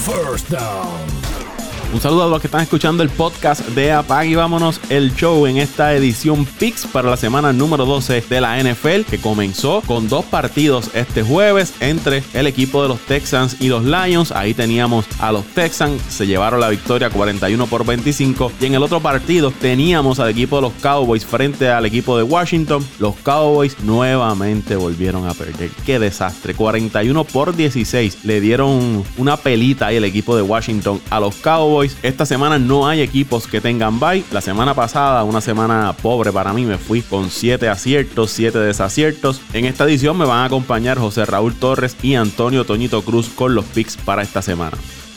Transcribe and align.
First 0.00 0.48
down. 0.48 1.39
Un 1.92 2.00
saludo 2.00 2.22
a 2.22 2.28
los 2.28 2.40
que 2.40 2.46
están 2.46 2.60
escuchando 2.60 3.02
el 3.02 3.08
podcast 3.08 3.66
de 3.70 3.90
Apag 3.90 4.28
y 4.28 4.36
vámonos 4.36 4.80
el 4.90 5.12
show 5.16 5.44
en 5.46 5.56
esta 5.56 5.92
edición 5.92 6.44
Pix 6.44 6.86
para 6.86 7.10
la 7.10 7.16
semana 7.16 7.52
número 7.52 7.84
12 7.84 8.20
de 8.30 8.40
la 8.40 8.62
NFL 8.62 9.10
que 9.10 9.18
comenzó 9.20 9.82
con 9.84 10.08
dos 10.08 10.24
partidos 10.24 10.90
este 10.94 11.24
jueves 11.24 11.74
entre 11.80 12.22
el 12.32 12.46
equipo 12.46 12.80
de 12.82 12.90
los 12.90 13.00
Texans 13.00 13.56
y 13.60 13.68
los 13.68 13.84
Lions. 13.84 14.30
Ahí 14.30 14.54
teníamos 14.54 15.04
a 15.18 15.32
los 15.32 15.44
Texans, 15.46 16.00
se 16.08 16.28
llevaron 16.28 16.60
la 16.60 16.68
victoria 16.68 17.10
41 17.10 17.66
por 17.66 17.84
25 17.84 18.52
y 18.60 18.66
en 18.66 18.74
el 18.74 18.84
otro 18.84 19.00
partido 19.00 19.50
teníamos 19.50 20.20
al 20.20 20.28
equipo 20.28 20.56
de 20.56 20.62
los 20.62 20.72
Cowboys 20.74 21.26
frente 21.26 21.70
al 21.70 21.86
equipo 21.86 22.16
de 22.16 22.22
Washington. 22.22 22.86
Los 23.00 23.16
Cowboys 23.16 23.76
nuevamente 23.80 24.76
volvieron 24.76 25.26
a 25.26 25.34
perder. 25.34 25.70
Qué 25.84 25.98
desastre. 25.98 26.54
41 26.54 27.24
por 27.24 27.56
16 27.56 28.24
le 28.24 28.40
dieron 28.40 29.02
una 29.16 29.36
pelita 29.36 29.88
ahí 29.88 29.96
el 29.96 30.04
equipo 30.04 30.36
de 30.36 30.42
Washington 30.42 31.00
a 31.10 31.18
los 31.18 31.34
Cowboys 31.34 31.79
esta 31.82 32.26
semana 32.26 32.58
no 32.58 32.88
hay 32.88 33.00
equipos 33.00 33.46
que 33.46 33.60
tengan 33.60 33.98
bye. 34.00 34.24
La 34.32 34.40
semana 34.40 34.74
pasada, 34.74 35.24
una 35.24 35.40
semana 35.40 35.94
pobre 36.00 36.32
para 36.32 36.52
mí, 36.52 36.64
me 36.64 36.78
fui 36.78 37.02
con 37.02 37.30
7 37.30 37.68
aciertos, 37.68 38.30
7 38.30 38.58
desaciertos. 38.58 39.40
En 39.52 39.64
esta 39.64 39.84
edición 39.84 40.16
me 40.18 40.26
van 40.26 40.40
a 40.40 40.44
acompañar 40.44 40.98
José 40.98 41.24
Raúl 41.24 41.54
Torres 41.54 41.96
y 42.02 42.14
Antonio 42.14 42.64
Toñito 42.64 43.02
Cruz 43.02 43.28
con 43.28 43.54
los 43.54 43.64
picks 43.64 43.96
para 43.96 44.22
esta 44.22 44.42
semana. 44.42 44.76